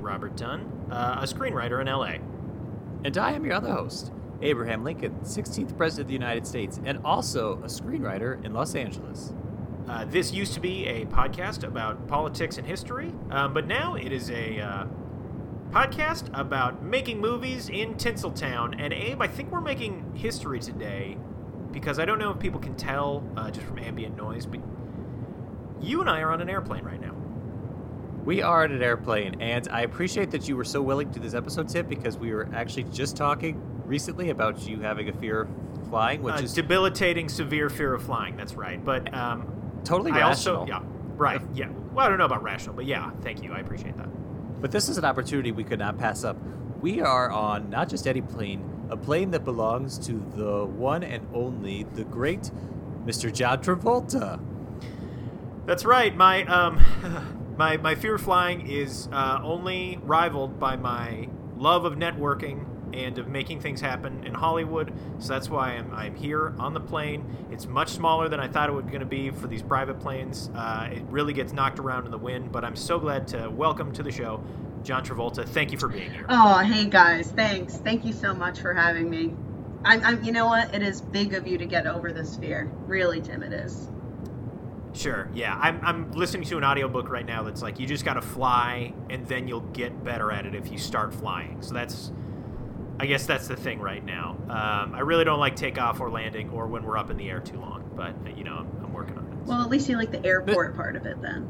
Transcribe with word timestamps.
Robert 0.00 0.36
Dunn, 0.36 0.88
uh, 0.90 1.18
a 1.20 1.24
screenwriter 1.24 1.80
in 1.80 1.86
LA. 1.86 2.24
And 3.04 3.16
I 3.16 3.32
am 3.32 3.44
your 3.44 3.54
other 3.54 3.72
host, 3.72 4.12
Abraham 4.42 4.84
Lincoln, 4.84 5.20
16th 5.22 5.76
President 5.76 6.04
of 6.04 6.08
the 6.08 6.12
United 6.14 6.46
States, 6.46 6.80
and 6.84 6.98
also 7.04 7.54
a 7.62 7.66
screenwriter 7.66 8.44
in 8.44 8.52
Los 8.52 8.74
Angeles. 8.74 9.32
Uh, 9.88 10.04
this 10.04 10.32
used 10.32 10.54
to 10.54 10.60
be 10.60 10.86
a 10.86 11.06
podcast 11.06 11.64
about 11.64 12.06
politics 12.06 12.58
and 12.58 12.66
history, 12.66 13.12
um, 13.30 13.52
but 13.52 13.66
now 13.66 13.94
it 13.94 14.12
is 14.12 14.30
a 14.30 14.60
uh, 14.60 14.86
podcast 15.70 16.30
about 16.38 16.82
making 16.82 17.20
movies 17.20 17.68
in 17.68 17.94
Tinseltown. 17.94 18.74
And 18.78 18.92
Abe, 18.92 19.20
I 19.22 19.26
think 19.26 19.50
we're 19.50 19.60
making 19.60 20.12
history 20.14 20.60
today 20.60 21.16
because 21.72 21.98
I 21.98 22.04
don't 22.04 22.18
know 22.18 22.30
if 22.30 22.38
people 22.38 22.60
can 22.60 22.76
tell 22.76 23.24
uh, 23.36 23.50
just 23.50 23.66
from 23.66 23.78
ambient 23.78 24.16
noise, 24.16 24.46
but 24.46 24.60
you 25.80 26.00
and 26.00 26.10
I 26.10 26.20
are 26.20 26.30
on 26.30 26.40
an 26.40 26.50
airplane 26.50 26.84
right 26.84 27.00
now. 27.00 27.14
We 28.24 28.42
are 28.42 28.64
on 28.64 28.72
an 28.72 28.82
airplane, 28.82 29.40
and 29.40 29.66
I 29.70 29.80
appreciate 29.82 30.30
that 30.32 30.46
you 30.46 30.56
were 30.56 30.64
so 30.64 30.82
willing 30.82 31.08
to 31.10 31.14
do 31.14 31.20
this 31.20 31.34
episode, 31.34 31.68
Tim, 31.68 31.86
because 31.86 32.18
we 32.18 32.32
were 32.32 32.48
actually 32.54 32.84
just 32.84 33.16
talking 33.16 33.60
recently 33.86 34.30
about 34.30 34.66
you 34.68 34.80
having 34.80 35.08
a 35.08 35.12
fear 35.12 35.42
of 35.42 35.48
flying, 35.88 36.22
which 36.22 36.34
Uh, 36.34 36.42
is 36.42 36.52
debilitating, 36.54 37.28
severe 37.28 37.70
fear 37.70 37.94
of 37.94 38.02
flying. 38.02 38.36
That's 38.36 38.54
right. 38.54 38.82
But 38.84 39.12
um, 39.14 39.50
totally 39.84 40.12
I 40.12 40.18
rational. 40.28 40.58
also, 40.58 40.66
yeah, 40.68 40.80
right, 41.16 41.40
yeah. 41.54 41.68
Well, 41.94 42.06
I 42.06 42.08
don't 42.08 42.18
know 42.18 42.26
about 42.26 42.42
rational, 42.42 42.76
but 42.76 42.84
yeah, 42.84 43.10
thank 43.22 43.42
you. 43.42 43.52
I 43.52 43.60
appreciate 43.60 43.96
that. 43.96 44.08
But 44.60 44.70
this 44.70 44.88
is 44.90 44.98
an 44.98 45.04
opportunity 45.06 45.50
we 45.50 45.64
could 45.64 45.78
not 45.78 45.98
pass 45.98 46.22
up. 46.22 46.36
We 46.80 47.00
are 47.00 47.30
on 47.30 47.70
not 47.70 47.88
just 47.88 48.06
any 48.06 48.20
plane, 48.20 48.62
a 48.90 48.96
plane 48.96 49.30
that 49.30 49.44
belongs 49.44 49.98
to 50.06 50.12
the 50.36 50.66
one 50.66 51.02
and 51.02 51.26
only, 51.34 51.84
the 51.94 52.04
great 52.04 52.50
Mr. 53.06 53.32
John 53.32 53.58
Travolta. 53.62 54.38
That's 55.66 55.84
right. 55.86 56.14
My 56.16 56.44
um, 56.44 56.78
my 57.60 57.76
my 57.76 57.94
fear 57.94 58.14
of 58.14 58.22
flying 58.22 58.66
is 58.66 59.06
uh, 59.12 59.38
only 59.44 59.98
rivaled 60.04 60.58
by 60.58 60.76
my 60.76 61.28
love 61.58 61.84
of 61.84 61.92
networking 61.92 62.64
and 62.94 63.18
of 63.18 63.28
making 63.28 63.60
things 63.60 63.82
happen 63.82 64.24
in 64.24 64.32
Hollywood. 64.32 64.94
So 65.18 65.34
that's 65.34 65.50
why 65.50 65.72
I'm 65.72 65.92
I'm 65.92 66.14
here 66.14 66.54
on 66.58 66.72
the 66.72 66.80
plane. 66.80 67.22
It's 67.52 67.66
much 67.66 67.90
smaller 67.90 68.30
than 68.30 68.40
I 68.40 68.48
thought 68.48 68.70
it 68.70 68.72
was 68.72 68.86
going 68.86 69.00
to 69.00 69.06
be 69.06 69.28
for 69.28 69.46
these 69.46 69.62
private 69.62 70.00
planes. 70.00 70.50
Uh, 70.54 70.88
it 70.90 71.02
really 71.10 71.34
gets 71.34 71.52
knocked 71.52 71.78
around 71.78 72.06
in 72.06 72.10
the 72.10 72.18
wind, 72.18 72.50
but 72.50 72.64
I'm 72.64 72.76
so 72.76 72.98
glad 72.98 73.28
to 73.28 73.50
welcome 73.50 73.92
to 73.92 74.02
the 74.02 74.10
show 74.10 74.42
John 74.82 75.04
Travolta. 75.04 75.46
Thank 75.46 75.70
you 75.70 75.76
for 75.76 75.88
being 75.88 76.10
here. 76.10 76.24
Oh, 76.30 76.60
hey 76.60 76.86
guys, 76.86 77.30
thanks. 77.32 77.76
Thank 77.76 78.06
you 78.06 78.14
so 78.14 78.32
much 78.32 78.58
for 78.58 78.72
having 78.72 79.10
me. 79.10 79.34
I'm, 79.84 80.02
I'm, 80.02 80.24
you 80.24 80.32
know 80.32 80.46
what? 80.46 80.74
It 80.74 80.82
is 80.82 81.02
big 81.02 81.34
of 81.34 81.46
you 81.46 81.58
to 81.58 81.66
get 81.66 81.86
over 81.86 82.10
this 82.10 82.36
fear. 82.36 82.70
Really, 82.86 83.20
Tim, 83.20 83.42
it 83.42 83.52
is. 83.52 83.90
Sure. 84.92 85.28
Yeah. 85.32 85.56
I'm, 85.60 85.80
I'm 85.82 86.12
listening 86.12 86.44
to 86.48 86.58
an 86.58 86.64
audiobook 86.64 87.08
right 87.08 87.26
now 87.26 87.42
that's 87.42 87.62
like 87.62 87.78
you 87.78 87.86
just 87.86 88.04
got 88.04 88.14
to 88.14 88.22
fly 88.22 88.92
and 89.08 89.26
then 89.26 89.46
you'll 89.46 89.60
get 89.60 90.02
better 90.04 90.32
at 90.32 90.46
it 90.46 90.54
if 90.54 90.70
you 90.72 90.78
start 90.78 91.14
flying. 91.14 91.62
So 91.62 91.74
that's 91.74 92.12
I 92.98 93.06
guess 93.06 93.24
that's 93.24 93.48
the 93.48 93.56
thing 93.56 93.80
right 93.80 94.04
now. 94.04 94.36
Um, 94.50 94.94
I 94.94 95.00
really 95.00 95.24
don't 95.24 95.38
like 95.40 95.56
takeoff 95.56 96.00
or 96.00 96.10
landing 96.10 96.50
or 96.50 96.66
when 96.66 96.82
we're 96.82 96.98
up 96.98 97.10
in 97.10 97.16
the 97.16 97.30
air 97.30 97.40
too 97.40 97.58
long, 97.58 97.90
but 97.96 98.14
uh, 98.26 98.36
you 98.36 98.44
know, 98.44 98.56
I'm, 98.56 98.84
I'm 98.84 98.92
working 98.92 99.16
on 99.16 99.24
it. 99.24 99.46
Well, 99.46 99.62
at 99.62 99.70
least 99.70 99.88
you 99.88 99.96
like 99.96 100.10
the 100.10 100.22
airport 100.24 100.76
part 100.76 100.96
of 100.96 101.06
it 101.06 101.22
then. 101.22 101.48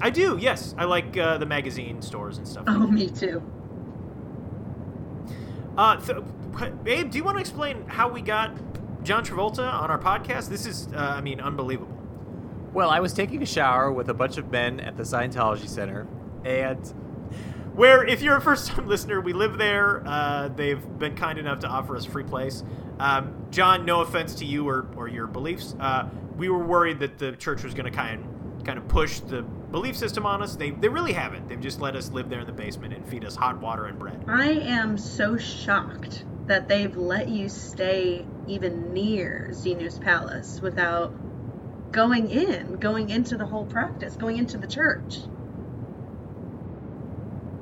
I 0.00 0.10
do. 0.10 0.38
Yes. 0.40 0.76
I 0.78 0.84
like 0.84 1.16
uh, 1.16 1.38
the 1.38 1.46
magazine 1.46 2.02
stores 2.02 2.38
and 2.38 2.46
stuff. 2.46 2.64
Oh, 2.68 2.72
like 2.72 2.90
me 2.90 3.08
too. 3.08 3.42
Uh, 5.76 5.96
th- 5.96 6.18
Abe, 6.86 7.10
do 7.10 7.18
you 7.18 7.24
want 7.24 7.36
to 7.38 7.40
explain 7.40 7.84
how 7.88 8.08
we 8.08 8.20
got 8.20 8.54
John 9.02 9.24
Travolta 9.24 9.72
on 9.72 9.90
our 9.90 9.98
podcast? 9.98 10.48
This 10.48 10.66
is 10.66 10.88
uh, 10.94 10.98
I 10.98 11.20
mean, 11.20 11.40
unbelievable. 11.40 11.98
Well, 12.72 12.90
I 12.90 13.00
was 13.00 13.12
taking 13.12 13.42
a 13.42 13.46
shower 13.46 13.92
with 13.92 14.08
a 14.08 14.14
bunch 14.14 14.38
of 14.38 14.50
men 14.50 14.80
at 14.80 14.96
the 14.96 15.02
Scientology 15.02 15.68
Center, 15.68 16.06
and 16.44 16.86
where 17.74 18.04
if 18.04 18.22
you're 18.22 18.36
a 18.36 18.40
first 18.40 18.68
time 18.68 18.86
listener 18.88 19.20
we 19.20 19.32
live 19.32 19.58
there. 19.58 20.02
Uh, 20.06 20.48
they've 20.48 20.82
been 20.98 21.14
kind 21.16 21.38
enough 21.38 21.60
to 21.60 21.68
offer 21.68 21.96
us 21.96 22.04
free 22.04 22.24
place. 22.24 22.62
Um, 22.98 23.46
john 23.50 23.84
no 23.84 24.02
offense 24.02 24.34
to 24.36 24.44
you 24.44 24.68
or, 24.68 24.86
or 24.96 25.08
your 25.08 25.26
beliefs 25.26 25.74
uh, 25.80 26.08
we 26.36 26.48
were 26.48 26.64
worried 26.64 27.00
that 27.00 27.18
the 27.18 27.32
church 27.32 27.64
was 27.64 27.74
going 27.74 27.90
to 27.90 27.90
kind 27.90 28.28
kind 28.64 28.78
of 28.78 28.86
push 28.88 29.20
the 29.20 29.42
belief 29.42 29.96
system 29.96 30.26
on 30.26 30.42
us. 30.42 30.56
They, 30.56 30.70
they 30.70 30.88
really 30.88 31.12
haven't. 31.12 31.48
They've 31.48 31.60
just 31.60 31.80
let 31.80 31.96
us 31.96 32.10
live 32.10 32.28
there 32.28 32.40
in 32.40 32.46
the 32.46 32.52
basement 32.52 32.94
and 32.94 33.06
feed 33.06 33.24
us 33.24 33.34
hot 33.34 33.60
water 33.60 33.86
and 33.86 33.98
bread. 33.98 34.24
I 34.28 34.50
am 34.50 34.96
so 34.98 35.36
shocked 35.36 36.24
that 36.46 36.68
they've 36.68 36.96
let 36.96 37.28
you 37.28 37.48
stay 37.48 38.26
even 38.46 38.92
near 38.92 39.48
Xenu's 39.52 39.98
Palace 39.98 40.60
without 40.60 41.12
going 41.92 42.30
in, 42.30 42.76
going 42.76 43.10
into 43.10 43.36
the 43.36 43.46
whole 43.46 43.66
practice, 43.66 44.16
going 44.16 44.38
into 44.38 44.58
the 44.58 44.66
church. 44.66 45.18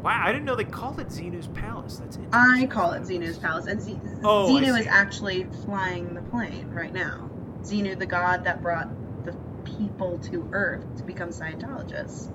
wow 0.02 0.22
i 0.24 0.32
didn't 0.32 0.46
know 0.46 0.54
they 0.56 0.64
called 0.64 0.98
it 0.98 1.08
xenu's 1.08 1.48
palace 1.48 1.96
that's 1.98 2.16
interesting. 2.16 2.41
I 2.62 2.66
call 2.66 2.92
it 2.92 3.02
Xenu's 3.02 3.36
Palace, 3.38 3.66
and 3.66 3.82
Z- 3.82 4.00
Oh, 4.24 4.56
I 4.56 4.62
Xenu 4.62 4.80
is 4.80 4.86
actually 4.86 5.44
flying 5.66 6.14
the 6.14 6.22
plane 6.22 6.70
right 6.70 6.92
now. 6.92 7.28
Xenu, 7.62 7.98
the 7.98 8.06
god 8.06 8.44
that 8.44 8.62
brought 8.62 8.88
the 9.26 9.32
people 9.64 10.18
to 10.30 10.48
Earth 10.52 10.86
to 10.97 11.02
become 11.04 11.28
Scientologists. 11.30 12.32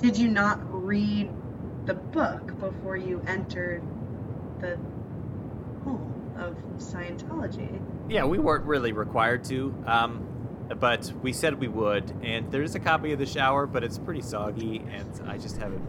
Did 0.00 0.16
you 0.16 0.28
not 0.28 0.60
read 0.70 1.30
the 1.86 1.94
book 1.94 2.58
before 2.60 2.96
you 2.96 3.20
entered 3.26 3.82
the 4.60 4.76
home 5.82 6.32
of 6.38 6.56
Scientology? 6.78 7.80
yeah, 8.08 8.24
we 8.26 8.38
weren't 8.38 8.64
really 8.66 8.92
required 8.92 9.42
to, 9.44 9.74
um, 9.86 10.24
but 10.80 11.12
we 11.22 11.32
said 11.32 11.58
we 11.58 11.68
would. 11.68 12.12
And 12.22 12.50
there's 12.50 12.74
a 12.74 12.80
copy 12.80 13.12
of 13.12 13.18
the 13.18 13.26
shower, 13.26 13.66
but 13.66 13.84
it's 13.84 13.98
pretty 13.98 14.22
soggy, 14.22 14.84
and 14.90 15.28
I 15.28 15.38
just 15.38 15.56
haven't 15.56 15.82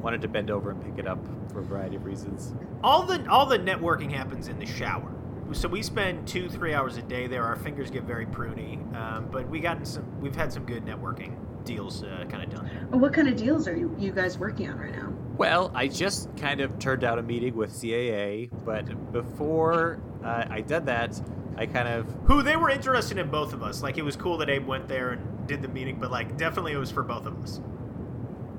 wanted 0.00 0.22
to 0.22 0.28
bend 0.28 0.50
over 0.50 0.70
and 0.70 0.82
pick 0.82 0.98
it 0.98 1.06
up 1.08 1.18
for 1.52 1.60
a 1.60 1.64
variety 1.64 1.96
of 1.96 2.04
reasons. 2.04 2.54
all 2.84 3.02
the 3.04 3.28
all 3.28 3.46
the 3.46 3.58
networking 3.58 4.12
happens 4.12 4.48
in 4.48 4.58
the 4.58 4.66
shower. 4.66 5.12
So 5.52 5.66
we 5.66 5.82
spend 5.82 6.28
two 6.28 6.48
three 6.48 6.74
hours 6.74 6.98
a 6.98 7.02
day 7.02 7.26
there. 7.26 7.44
Our 7.44 7.56
fingers 7.56 7.90
get 7.90 8.04
very 8.04 8.26
pruny, 8.26 8.94
um, 8.94 9.28
but 9.32 9.48
we 9.48 9.60
gotten 9.60 9.84
some. 9.84 10.20
We've 10.20 10.36
had 10.36 10.52
some 10.52 10.64
good 10.66 10.84
networking 10.84 11.36
deals 11.64 12.02
uh, 12.02 12.24
kind 12.28 12.42
of 12.42 12.50
done. 12.50 12.66
What 12.90 13.12
kind 13.12 13.28
of 13.28 13.36
deals 13.36 13.66
are 13.68 13.76
you, 13.76 13.94
you 13.98 14.12
guys 14.12 14.38
working 14.38 14.70
on 14.70 14.78
right 14.78 14.94
now? 14.94 15.12
Well, 15.38 15.70
I 15.72 15.86
just 15.86 16.36
kind 16.36 16.60
of 16.60 16.80
turned 16.80 17.00
down 17.00 17.20
a 17.20 17.22
meeting 17.22 17.54
with 17.54 17.70
CAA, 17.70 18.50
but 18.64 19.12
before 19.12 20.00
uh, 20.24 20.46
I 20.50 20.60
did 20.62 20.86
that, 20.86 21.20
I 21.56 21.66
kind 21.66 21.88
of 21.88 22.06
Who 22.24 22.42
they 22.42 22.56
were 22.56 22.70
interested 22.70 23.18
in 23.18 23.30
both 23.30 23.52
of 23.52 23.62
us. 23.62 23.80
Like 23.80 23.98
it 23.98 24.04
was 24.04 24.16
cool 24.16 24.38
that 24.38 24.50
Abe 24.50 24.66
went 24.66 24.88
there 24.88 25.10
and 25.10 25.46
did 25.46 25.62
the 25.62 25.68
meeting, 25.68 26.00
but 26.00 26.10
like 26.10 26.36
definitely 26.36 26.72
it 26.72 26.78
was 26.78 26.90
for 26.90 27.04
both 27.04 27.24
of 27.24 27.40
us. 27.42 27.60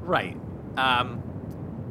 right. 0.01 0.37
Um, 0.77 1.21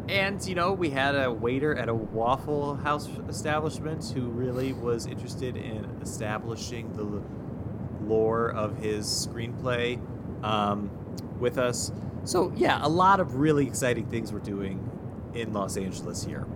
and 0.09 0.43
you 0.47 0.55
know, 0.55 0.73
we 0.73 0.89
had 0.89 1.15
a 1.15 1.31
waiter 1.31 1.77
at 1.77 1.91
a 1.91 1.95
Waffle 1.95 2.77
House 2.77 3.09
establishment 3.29 4.11
who 4.15 4.29
really 4.29 4.73
was 4.73 5.07
interested 5.07 5.57
in 5.57 5.85
establishing 6.01 6.91
the 6.95 7.23
lore 8.07 8.51
of 8.53 8.79
his 8.79 9.07
screenplay 9.07 10.01
um, 10.43 10.91
with 11.39 11.59
us. 11.59 11.93
So 12.25 12.53
yeah, 12.57 12.79
a 12.83 12.89
lot 12.89 13.21
of 13.21 13.37
really 13.37 13.67
exciting 13.67 14.07
things 14.07 14.33
we're 14.33 14.39
doing 14.41 14.91
in 15.35 15.53
Los 15.53 15.77
Angeles 15.77 16.25
here. 16.25 16.47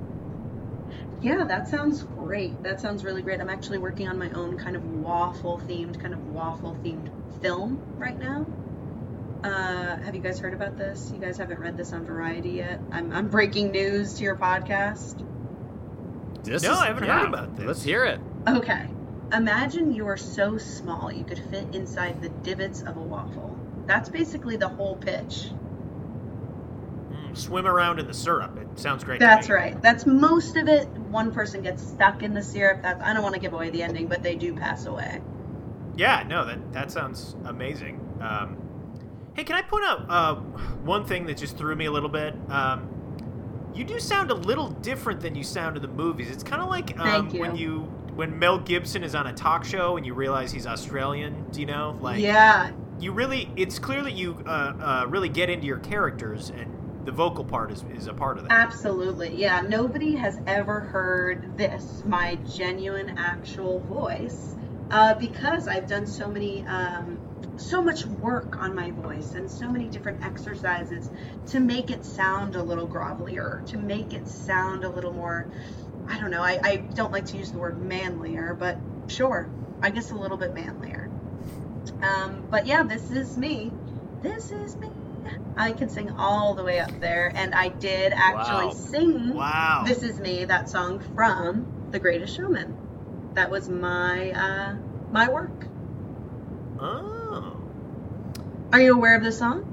Yeah, 1.21 1.45
that 1.45 1.69
sounds 1.69 2.03
great. 2.03 2.63
That 2.63 2.81
sounds 2.81 3.05
really 3.05 3.23
great. 3.23 3.41
I'm 3.41 3.49
actually 3.49 3.79
working 3.79 4.09
on 4.09 4.19
my 4.19 4.31
own 4.31 4.59
kind 4.59 4.75
of 4.75 4.85
waffle 4.85 5.61
themed, 5.67 6.01
kind 6.01 6.13
of 6.15 6.29
waffle 6.29 6.77
themed 6.83 7.11
film 7.41 7.81
right 7.97 8.19
now. 8.19 8.45
Uh, 9.45 9.97
have 9.99 10.15
you 10.15 10.21
guys 10.21 10.39
heard 10.39 10.53
about 10.55 10.77
this? 10.77 11.11
You 11.15 11.21
guys 11.21 11.37
haven't 11.39 11.59
read 11.61 11.77
this 11.77 11.93
on 11.93 12.05
Variety 12.05 12.51
yet? 12.51 12.81
I'm, 12.91 13.13
I'm 13.13 13.29
breaking 13.29 13.71
news 13.71 14.15
to 14.15 14.23
your 14.25 14.37
podcast. 14.37 15.25
This 16.45 16.63
No, 16.63 16.73
is- 16.73 16.79
I 16.79 16.87
haven't 16.87 17.09
heard 17.09 17.29
about 17.29 17.57
this. 17.57 17.67
Let's 17.67 17.83
hear 17.83 18.05
it. 18.05 18.21
Okay. 18.49 18.89
Imagine 19.33 19.93
you're 19.95 20.17
so 20.17 20.59
small 20.59 21.11
you 21.11 21.25
could 21.25 21.39
fit 21.51 21.75
inside 21.75 22.21
the 22.21 22.29
divots 22.29 22.83
of 22.83 22.97
a 22.97 23.01
waffle. 23.01 23.57
That's 23.87 24.09
basically 24.09 24.57
the 24.57 24.69
whole 24.69 24.97
pitch. 24.97 25.51
Mm, 27.13 27.37
swim 27.37 27.67
around 27.67 27.99
in 27.99 28.07
the 28.07 28.15
syrup. 28.15 28.59
It 28.59 28.79
sounds 28.79 29.05
great. 29.05 29.21
That's 29.21 29.49
right. 29.49 29.81
That's 29.83 30.07
most 30.07 30.57
of 30.57 30.69
it. 30.69 30.89
One 30.89 31.33
person 31.33 31.63
gets 31.63 31.83
stuck 31.87 32.23
in 32.23 32.33
the 32.33 32.43
syrup. 32.43 32.83
That's, 32.83 33.03
I 33.03 33.13
don't 33.13 33.23
want 33.23 33.35
to 33.35 33.41
give 33.41 33.53
away 33.53 33.71
the 33.71 33.83
ending, 33.83 34.07
but 34.07 34.23
they 34.23 34.35
do 34.35 34.55
pass 34.55 34.87
away. 34.87 35.21
Yeah, 35.97 36.25
no, 36.27 36.45
that 36.47 36.73
that 36.73 36.91
sounds 36.91 37.37
amazing. 37.45 38.01
Um, 38.21 38.57
hey, 39.35 39.45
can 39.45 39.57
I 39.57 39.63
point 39.63 39.85
out 39.85 40.07
uh, 40.09 40.35
one 40.85 41.05
thing 41.05 41.27
that 41.27 41.37
just 41.37 41.57
threw 41.59 41.77
me 41.77 41.87
a 41.87 41.93
little 41.93 42.09
bit? 42.09 42.35
Um, 42.49 42.89
you 43.75 43.85
do 43.85 43.99
sound 43.99 44.31
a 44.31 44.35
little 44.35 44.69
different 44.69 45.21
than 45.21 45.35
you 45.35 45.43
sound 45.43 45.77
in 45.77 45.83
the 45.83 45.89
movies. 45.89 46.31
It's 46.31 46.43
kind 46.43 46.63
of 46.63 46.69
like 46.69 46.99
um, 46.99 47.31
you. 47.31 47.41
when 47.41 47.57
you 47.57 47.81
when 48.15 48.39
Mel 48.39 48.59
Gibson 48.59 49.03
is 49.03 49.15
on 49.15 49.27
a 49.27 49.33
talk 49.33 49.65
show 49.65 49.97
and 49.97 50.05
you 50.05 50.15
realize 50.15 50.53
he's 50.53 50.67
Australian. 50.67 51.47
Do 51.51 51.61
you 51.61 51.67
know? 51.67 51.99
Like, 52.01 52.21
yeah, 52.21 52.71
you 53.03 53.13
really. 53.13 53.51
It's 53.57 53.79
clear 53.79 54.03
that 54.03 54.15
you 54.15 54.43
uh, 54.47 54.51
uh, 54.51 55.07
really 55.09 55.29
get 55.29 55.51
into 55.51 55.67
your 55.67 55.79
characters, 55.79 56.51
and 56.51 57.05
the 57.05 57.13
vocal 57.13 57.45
part 57.45 57.73
is 57.73 57.85
is 57.95 58.07
a 58.07 58.15
part 58.15 58.39
of 58.39 58.45
that. 58.45 58.53
absolutely. 58.53 59.35
Yeah, 59.35 59.61
nobody 59.63 60.15
has 60.17 60.39
ever 60.47 60.81
heard 60.81 61.59
this, 61.59 62.03
my 62.07 62.37
genuine 62.57 63.19
actual 63.19 63.81
voice, 63.81 64.55
Uh, 64.91 65.15
because 65.15 65.69
I've 65.69 65.89
done 65.89 66.07
so 66.07 66.29
many, 66.29 66.65
um, 66.67 67.19
so 67.57 67.83
much 67.83 68.05
work 68.05 68.57
on 68.59 68.75
my 68.75 68.91
voice 68.91 69.33
and 69.33 69.51
so 69.51 69.67
many 69.69 69.87
different 69.89 70.23
exercises 70.25 71.11
to 71.47 71.61
make 71.61 71.91
it 71.91 72.05
sound 72.05 72.57
a 72.57 72.63
little 72.63 72.87
grovelier, 72.87 73.63
to 73.69 73.79
make 73.79 74.13
it 74.13 74.29
sound 74.29 74.85
a 74.85 74.89
little 74.89 75.13
more, 75.13 75.47
I 76.09 76.21
don't 76.21 76.31
know, 76.31 76.43
I, 76.43 76.61
I 76.63 76.77
don't 76.95 77.11
like 77.11 77.25
to 77.27 77.37
use 77.39 77.51
the 77.51 77.59
word 77.59 77.81
manlier, 77.83 78.55
but 78.55 78.77
sure, 79.07 79.49
I 79.81 79.91
guess 79.91 80.11
a 80.11 80.15
little 80.15 80.37
bit 80.37 80.55
manlier. 80.55 81.02
Um, 82.03 82.47
but 82.51 82.67
yeah, 82.67 82.83
this 82.83 83.11
is 83.11 83.37
me. 83.37 83.73
This 84.23 84.51
is 84.51 84.77
me. 84.77 84.89
I 85.57 85.73
can 85.73 85.89
sing 85.89 86.11
all 86.19 86.55
the 86.55 86.65
way 86.65 86.79
up 86.81 86.91
there, 87.01 87.31
and 87.35 87.55
I 87.55 87.69
did 87.69 88.13
actually 88.15 88.67
Wow. 88.67 88.73
sing 88.73 89.35
Wow. 89.35 89.85
"This 89.87 90.03
Is 90.03 90.19
Me" 90.19 90.45
that 90.47 90.69
song 90.71 91.01
from 91.15 91.67
The 91.91 91.99
Greatest 91.99 92.35
Showman. 92.37 92.77
That 93.35 93.51
was 93.51 93.69
my 93.69 94.31
uh, 94.33 94.75
my 95.13 95.29
work. 95.29 95.67
Oh. 96.81 97.57
Are 98.73 98.81
you 98.81 98.95
aware 98.95 99.17
of 99.17 99.23
this 99.23 99.39
song? 99.39 99.69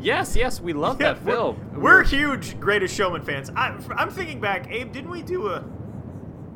Yes, 0.00 0.34
yes, 0.36 0.60
we 0.60 0.72
love 0.72 0.98
that 0.98 1.22
we're- 1.22 1.34
film. 1.36 1.70
We're, 1.80 2.02
huge 2.02 2.58
Greatest 2.60 2.94
Showman 2.94 3.22
fans. 3.22 3.50
I, 3.54 3.76
I'm 3.96 4.10
thinking 4.10 4.40
back, 4.40 4.66
Abe, 4.70 4.92
didn't 4.92 5.10
we 5.10 5.22
do 5.22 5.48
a 5.48 5.64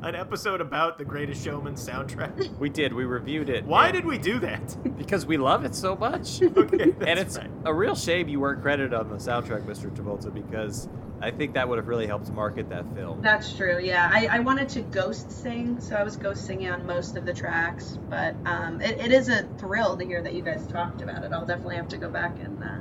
an 0.03 0.15
episode 0.15 0.61
about 0.61 0.99
the 0.99 1.05
Greatest 1.05 1.45
Showman 1.45 1.75
soundtrack? 1.75 2.49
We 2.59 2.69
did. 2.69 2.93
We 2.93 3.05
reviewed 3.05 3.49
it. 3.49 3.65
Why 3.65 3.91
did 3.91 4.05
we 4.05 4.19
do 4.19 4.39
that? 4.41 4.77
Because 4.99 5.25
we 5.25 5.37
love 5.37 5.65
it 5.65 5.75
so 5.75 5.97
much. 5.97 6.41
Okay, 6.43 6.91
that's 6.91 7.07
and 7.07 7.19
it's 7.19 7.39
right. 7.39 7.51
a 7.65 7.73
real 7.73 7.95
shame 7.95 8.29
you 8.29 8.41
weren't 8.41 8.63
credited 8.63 8.93
on 8.93 9.09
the 9.09 9.17
soundtrack, 9.17 9.65
Mr. 9.65 9.91
Travolta, 9.95 10.33
because 10.33 10.89
I 11.21 11.31
think 11.31 11.55
that 11.55 11.69
would 11.69 11.79
have 11.79 11.89
really 11.89 12.07
helped 12.07 12.31
market 12.31 12.69
that 12.71 12.85
film. 12.95 13.23
That's 13.23 13.57
true. 13.57 13.79
Yeah, 13.81 14.11
I, 14.13 14.27
I 14.31 14.39
wanted 14.41 14.69
to 14.71 14.83
ghost 14.83 15.31
sing, 15.31 15.81
so 15.81 15.97
I 15.97 16.03
was 16.03 16.17
ghost 16.17 16.47
singing 16.47 16.71
on 16.71 16.87
most 16.87 17.17
of 17.17 17.25
the 17.25 17.33
tracks. 17.33 17.99
But 18.09 18.35
um, 18.45 18.81
it, 18.81 18.99
it 18.99 19.13
is 19.13 19.29
a 19.29 19.45
thrill 19.59 19.97
to 19.97 20.05
hear 20.05 20.23
that 20.23 20.35
you 20.35 20.43
guys 20.43 20.67
talked 20.67 21.01
about 21.01 21.25
it. 21.25 21.33
I'll 21.33 21.47
definitely 21.47 21.77
have 21.77 21.89
to 21.89 21.97
go 21.97 22.09
back 22.09 22.39
and 22.41 22.63
uh, 22.63 22.79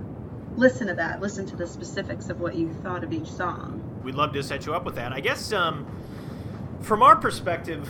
listen 0.55 0.87
to 0.87 0.93
that. 0.95 1.21
Listen 1.21 1.45
to 1.47 1.55
the 1.55 1.67
specifics 1.67 2.29
of 2.29 2.39
what 2.39 2.55
you 2.55 2.73
thought 2.83 3.03
of 3.03 3.13
each 3.13 3.29
song. 3.31 3.81
We'd 4.03 4.15
love 4.15 4.33
to 4.33 4.43
set 4.43 4.65
you 4.65 4.73
up 4.73 4.85
with 4.85 4.95
that. 4.95 5.13
I 5.13 5.19
guess 5.19 5.51
um, 5.53 5.85
from 6.81 7.01
our 7.01 7.15
perspective, 7.15 7.87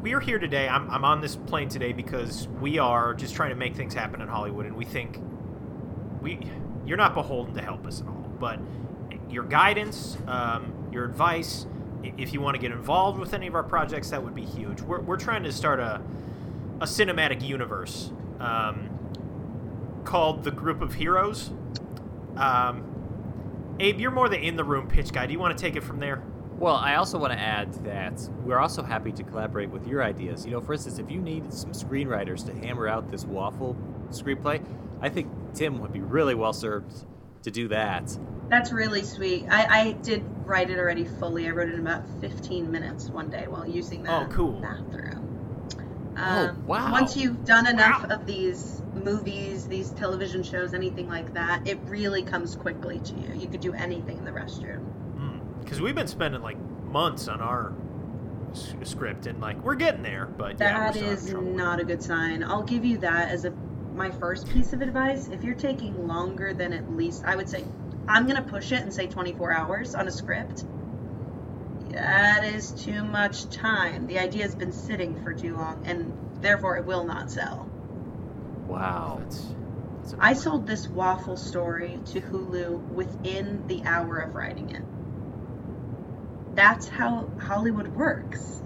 we 0.00 0.14
are 0.14 0.20
here 0.20 0.38
today. 0.38 0.68
I'm, 0.68 0.90
I'm 0.90 1.04
on 1.04 1.20
this 1.20 1.36
plane 1.36 1.68
today 1.68 1.92
because 1.92 2.48
we 2.60 2.78
are 2.78 3.14
just 3.14 3.34
trying 3.34 3.50
to 3.50 3.56
make 3.56 3.76
things 3.76 3.94
happen 3.94 4.20
in 4.20 4.28
Hollywood, 4.28 4.66
and 4.66 4.76
we 4.76 4.84
think 4.84 5.18
we 6.20 6.40
you're 6.84 6.96
not 6.96 7.14
beholden 7.14 7.54
to 7.54 7.62
help 7.62 7.86
us 7.86 8.00
at 8.00 8.06
all, 8.08 8.30
but 8.40 8.58
your 9.30 9.44
guidance, 9.44 10.18
um, 10.26 10.88
your 10.92 11.04
advice, 11.04 11.66
if 12.02 12.32
you 12.32 12.40
want 12.40 12.56
to 12.56 12.60
get 12.60 12.72
involved 12.72 13.18
with 13.18 13.32
any 13.32 13.46
of 13.46 13.54
our 13.54 13.62
projects, 13.62 14.10
that 14.10 14.22
would 14.22 14.34
be 14.34 14.44
huge. 14.44 14.80
We're, 14.80 15.00
we're 15.00 15.16
trying 15.16 15.44
to 15.44 15.52
start 15.52 15.78
a 15.78 16.00
a 16.80 16.84
cinematic 16.84 17.46
universe 17.46 18.10
um, 18.40 18.90
called 20.04 20.42
the 20.42 20.50
Group 20.50 20.82
of 20.82 20.94
Heroes. 20.94 21.50
Um, 22.36 23.76
Abe, 23.78 24.00
you're 24.00 24.10
more 24.10 24.28
the 24.28 24.38
in 24.38 24.56
the 24.56 24.64
room 24.64 24.88
pitch 24.88 25.12
guy. 25.12 25.26
Do 25.26 25.32
you 25.32 25.38
want 25.38 25.56
to 25.56 25.62
take 25.62 25.76
it 25.76 25.84
from 25.84 26.00
there? 26.00 26.22
Well, 26.62 26.76
I 26.76 26.94
also 26.94 27.18
want 27.18 27.32
to 27.32 27.38
add 27.40 27.72
that 27.84 28.20
we're 28.44 28.60
also 28.60 28.84
happy 28.84 29.10
to 29.10 29.24
collaborate 29.24 29.70
with 29.70 29.84
your 29.88 30.00
ideas. 30.00 30.46
You 30.46 30.52
know, 30.52 30.60
for 30.60 30.74
instance, 30.74 31.00
if 31.00 31.10
you 31.10 31.20
need 31.20 31.52
some 31.52 31.72
screenwriters 31.72 32.46
to 32.46 32.54
hammer 32.54 32.86
out 32.86 33.10
this 33.10 33.24
waffle 33.24 33.76
screenplay, 34.10 34.64
I 35.00 35.08
think 35.08 35.28
Tim 35.54 35.80
would 35.80 35.92
be 35.92 35.98
really 35.98 36.36
well 36.36 36.52
served 36.52 37.04
to 37.42 37.50
do 37.50 37.66
that. 37.66 38.16
That's 38.48 38.70
really 38.70 39.02
sweet. 39.02 39.46
I, 39.50 39.88
I 39.88 39.92
did 40.04 40.22
write 40.46 40.70
it 40.70 40.78
already 40.78 41.04
fully. 41.04 41.48
I 41.48 41.50
wrote 41.50 41.68
it 41.68 41.74
in 41.74 41.80
about 41.80 42.04
15 42.20 42.70
minutes 42.70 43.08
one 43.08 43.28
day 43.28 43.48
while 43.48 43.68
using 43.68 44.04
the 44.04 44.12
Oh, 44.12 44.26
cool. 44.30 44.60
bathroom. 44.60 45.66
Oh, 46.16 46.20
Um, 46.22 46.64
wow. 46.68 46.92
Once 46.92 47.16
you've 47.16 47.44
done 47.44 47.66
enough 47.66 48.04
Wow. 48.08 48.14
of 48.14 48.24
these 48.24 48.80
movies, 48.94 49.66
these 49.66 49.90
television 49.90 50.44
shows, 50.44 50.74
anything 50.74 51.08
like 51.08 51.34
that, 51.34 51.66
it 51.66 51.80
really 51.86 52.22
comes 52.22 52.54
quickly 52.54 53.00
to 53.00 53.14
you. 53.14 53.34
You 53.34 53.48
could 53.48 53.60
do 53.60 53.72
anything 53.72 54.18
in 54.18 54.24
the 54.24 54.30
restroom. 54.30 54.84
Because 55.64 55.80
we've 55.80 55.94
been 55.94 56.06
spending 56.06 56.42
like 56.42 56.58
months 56.84 57.28
on 57.28 57.40
our 57.40 57.72
s- 58.52 58.74
script, 58.84 59.26
and 59.26 59.40
like 59.40 59.62
we're 59.64 59.74
getting 59.74 60.02
there, 60.02 60.26
but 60.26 60.58
yeah, 60.60 60.90
That 60.90 60.94
we're 60.96 61.12
is 61.12 61.32
not 61.32 61.80
a 61.80 61.84
good 61.84 62.02
sign. 62.02 62.42
I'll 62.42 62.62
give 62.64 62.84
you 62.84 62.98
that 62.98 63.30
as 63.30 63.44
a 63.44 63.50
my 63.94 64.10
first 64.10 64.48
piece 64.48 64.72
of 64.72 64.80
advice. 64.80 65.28
If 65.28 65.44
you're 65.44 65.54
taking 65.54 66.06
longer 66.06 66.54
than 66.54 66.72
at 66.72 66.90
least, 66.96 67.24
I 67.26 67.36
would 67.36 67.48
say, 67.48 67.64
I'm 68.08 68.26
gonna 68.26 68.42
push 68.42 68.72
it 68.72 68.80
and 68.82 68.92
say 68.92 69.06
24 69.06 69.52
hours 69.52 69.94
on 69.94 70.08
a 70.08 70.10
script. 70.10 70.64
That 71.90 72.44
is 72.44 72.70
too 72.72 73.04
much 73.04 73.50
time. 73.50 74.06
The 74.06 74.18
idea 74.18 74.42
has 74.44 74.54
been 74.54 74.72
sitting 74.72 75.22
for 75.22 75.34
too 75.34 75.54
long, 75.56 75.82
and 75.86 76.12
therefore 76.40 76.78
it 76.78 76.86
will 76.86 77.04
not 77.04 77.30
sell. 77.30 77.68
Wow. 78.66 79.18
That's, 79.20 79.46
that's 80.00 80.12
a 80.14 80.16
I 80.16 80.32
bummer. 80.32 80.34
sold 80.34 80.66
this 80.66 80.88
waffle 80.88 81.36
story 81.36 82.00
to 82.06 82.20
Hulu 82.22 82.78
within 82.92 83.66
the 83.66 83.82
hour 83.84 84.16
of 84.18 84.34
writing 84.34 84.70
it. 84.70 84.82
That's 86.54 86.88
how 86.88 87.30
Hollywood 87.40 87.88
works. 87.88 88.62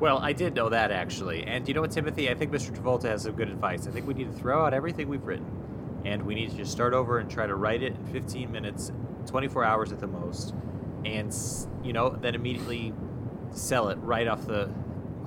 Well, 0.00 0.18
I 0.18 0.32
did 0.32 0.54
know 0.54 0.68
that 0.68 0.90
actually. 0.90 1.44
And 1.44 1.68
you 1.68 1.74
know 1.74 1.82
what, 1.82 1.92
Timothy? 1.92 2.28
I 2.30 2.34
think 2.34 2.50
Mr. 2.50 2.76
Travolta 2.76 3.04
has 3.04 3.22
some 3.22 3.32
good 3.32 3.48
advice. 3.48 3.86
I 3.86 3.90
think 3.90 4.06
we 4.06 4.14
need 4.14 4.32
to 4.32 4.36
throw 4.36 4.64
out 4.64 4.74
everything 4.74 5.08
we've 5.08 5.24
written. 5.24 5.46
And 6.04 6.22
we 6.22 6.34
need 6.34 6.50
to 6.50 6.56
just 6.56 6.72
start 6.72 6.94
over 6.94 7.18
and 7.18 7.30
try 7.30 7.46
to 7.46 7.54
write 7.54 7.82
it 7.82 7.94
in 7.94 8.06
15 8.06 8.50
minutes, 8.50 8.90
24 9.26 9.64
hours 9.64 9.92
at 9.92 10.00
the 10.00 10.08
most. 10.08 10.54
And, 11.04 11.32
you 11.84 11.92
know, 11.92 12.10
then 12.10 12.34
immediately 12.34 12.92
sell 13.50 13.90
it 13.90 13.98
right 13.98 14.26
off 14.26 14.46
the 14.46 14.70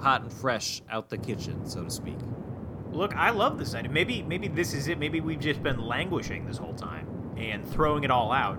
hot 0.01 0.24
and 0.24 0.33
fresh 0.33 0.81
out 0.89 1.09
the 1.09 1.18
kitchen, 1.18 1.65
so 1.65 1.83
to 1.83 1.89
speak. 1.89 2.18
Look, 2.92 3.15
I 3.15 3.30
love 3.30 3.57
this 3.57 3.75
idea. 3.75 3.92
Maybe 3.92 4.21
maybe 4.24 4.47
this 4.47 4.74
is 4.74 4.88
it. 4.88 4.97
Maybe 4.97 5.19
we've 5.19 5.39
just 5.39 5.62
been 5.62 5.80
languishing 5.80 6.45
this 6.45 6.57
whole 6.57 6.74
time, 6.74 7.33
and 7.38 7.68
throwing 7.68 8.03
it 8.03 8.12
all 8.12 8.31
out 8.31 8.57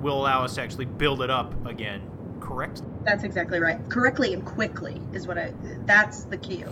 will 0.00 0.20
allow 0.20 0.44
us 0.44 0.56
to 0.56 0.62
actually 0.62 0.84
build 0.84 1.22
it 1.22 1.30
up 1.30 1.66
again 1.66 2.11
correctly. 2.42 2.86
That's 3.04 3.24
exactly 3.24 3.60
right. 3.60 3.78
Correctly 3.88 4.34
and 4.34 4.44
quickly 4.44 5.00
is 5.12 5.26
what 5.26 5.38
I. 5.38 5.52
That's 5.86 6.24
the 6.24 6.36
key. 6.36 6.64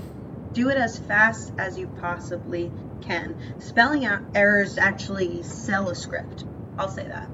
Do 0.53 0.69
it 0.69 0.77
as 0.77 0.99
fast 0.99 1.53
as 1.59 1.79
you 1.79 1.87
possibly 2.01 2.71
can. 3.01 3.37
Spelling 3.61 4.05
out 4.05 4.21
errors 4.35 4.79
actually 4.79 5.43
sell 5.43 5.89
a 5.89 5.95
script. 5.95 6.45
I'll 6.77 6.89
say 6.89 7.07
that. 7.07 7.29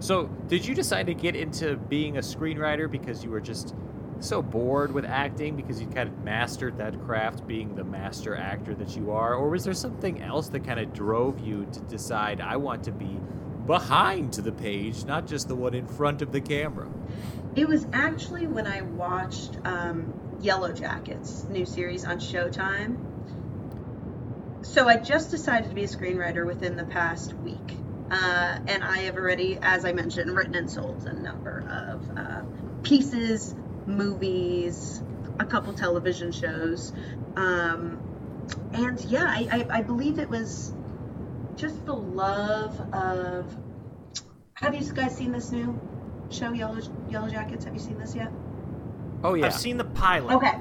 So, 0.00 0.26
did 0.46 0.66
you 0.66 0.74
decide 0.74 1.06
to 1.06 1.14
get 1.14 1.34
into 1.34 1.76
being 1.76 2.18
a 2.18 2.20
screenwriter 2.20 2.90
because 2.90 3.24
you 3.24 3.30
were 3.30 3.40
just 3.40 3.74
so 4.20 4.42
bored 4.42 4.92
with 4.92 5.04
acting 5.04 5.56
because 5.56 5.80
you 5.80 5.86
kind 5.86 6.08
of 6.08 6.18
mastered 6.24 6.78
that 6.78 7.00
craft 7.04 7.46
being 7.46 7.74
the 7.74 7.84
master 7.84 8.36
actor 8.36 8.74
that 8.74 8.96
you 8.96 9.12
are? 9.12 9.34
Or 9.34 9.48
was 9.48 9.64
there 9.64 9.74
something 9.74 10.20
else 10.22 10.48
that 10.50 10.64
kind 10.64 10.80
of 10.80 10.92
drove 10.92 11.40
you 11.40 11.66
to 11.72 11.80
decide, 11.82 12.40
I 12.40 12.56
want 12.56 12.84
to 12.84 12.92
be 12.92 13.18
behind 13.68 14.32
the 14.32 14.50
page, 14.50 15.04
not 15.04 15.26
just 15.26 15.46
the 15.46 15.54
one 15.54 15.74
in 15.74 15.86
front 15.86 16.22
of 16.22 16.32
the 16.32 16.40
camera? 16.40 16.88
It 17.54 17.68
was 17.68 17.86
actually 17.92 18.46
when 18.46 18.66
I 18.66 18.80
watched 18.80 19.58
um, 19.64 20.14
Yellow 20.40 20.72
Jackets 20.72 21.44
new 21.50 21.66
series 21.66 22.04
on 22.06 22.18
Showtime. 22.18 22.96
So 24.62 24.88
I 24.88 24.96
just 24.96 25.30
decided 25.30 25.68
to 25.68 25.74
be 25.74 25.84
a 25.84 25.86
screenwriter 25.86 26.46
within 26.46 26.76
the 26.76 26.84
past 26.84 27.34
week, 27.34 27.76
uh, 28.10 28.58
and 28.66 28.82
I 28.82 28.98
have 29.00 29.16
already, 29.16 29.58
as 29.60 29.84
I 29.84 29.92
mentioned, 29.92 30.34
written 30.34 30.54
and 30.54 30.70
sold 30.70 31.06
a 31.06 31.12
number 31.12 31.60
of 31.70 32.18
uh, 32.18 32.42
pieces, 32.82 33.54
movies, 33.86 35.02
a 35.38 35.44
couple 35.44 35.74
television 35.74 36.32
shows, 36.32 36.92
um, 37.36 38.00
and 38.72 39.00
yeah, 39.04 39.24
I, 39.24 39.48
I, 39.70 39.78
I 39.78 39.82
believe 39.82 40.18
it 40.18 40.30
was 40.30 40.72
just 41.58 41.84
the 41.84 41.94
love 41.94 42.80
of. 42.94 43.54
Have 44.54 44.74
you 44.74 44.92
guys 44.92 45.16
seen 45.16 45.30
this 45.32 45.52
new 45.52 45.78
show, 46.30 46.52
Yellow 46.52 46.80
Yellow 47.10 47.28
Jackets? 47.28 47.64
Have 47.64 47.74
you 47.74 47.80
seen 47.80 47.98
this 47.98 48.14
yet? 48.14 48.32
Oh, 49.22 49.34
yeah. 49.34 49.46
I've 49.46 49.54
seen 49.54 49.76
the 49.76 49.84
pilot. 49.84 50.34
Okay. 50.36 50.54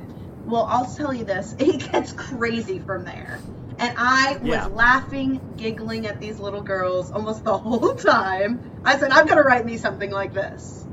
Well, 0.45 0.63
I'll 0.69 0.85
tell 0.93 1.13
you 1.13 1.25
this. 1.25 1.55
It 1.59 1.91
gets 1.91 2.11
crazy 2.13 2.79
from 2.79 3.05
there. 3.05 3.39
And 3.79 3.95
I 3.97 4.37
was 4.37 4.47
Yeah. 4.47 4.65
laughing, 4.67 5.39
giggling 5.57 6.07
at 6.07 6.19
these 6.19 6.39
little 6.39 6.61
girls 6.61 7.11
almost 7.11 7.43
the 7.43 7.55
whole 7.57 7.93
time. 7.95 8.81
I 8.83 8.97
said, 8.97 9.11
I'm 9.11 9.25
going 9.25 9.37
to 9.37 9.43
write 9.43 9.65
me 9.65 9.77
something 9.77 10.09
like 10.11 10.33
this. 10.33 10.85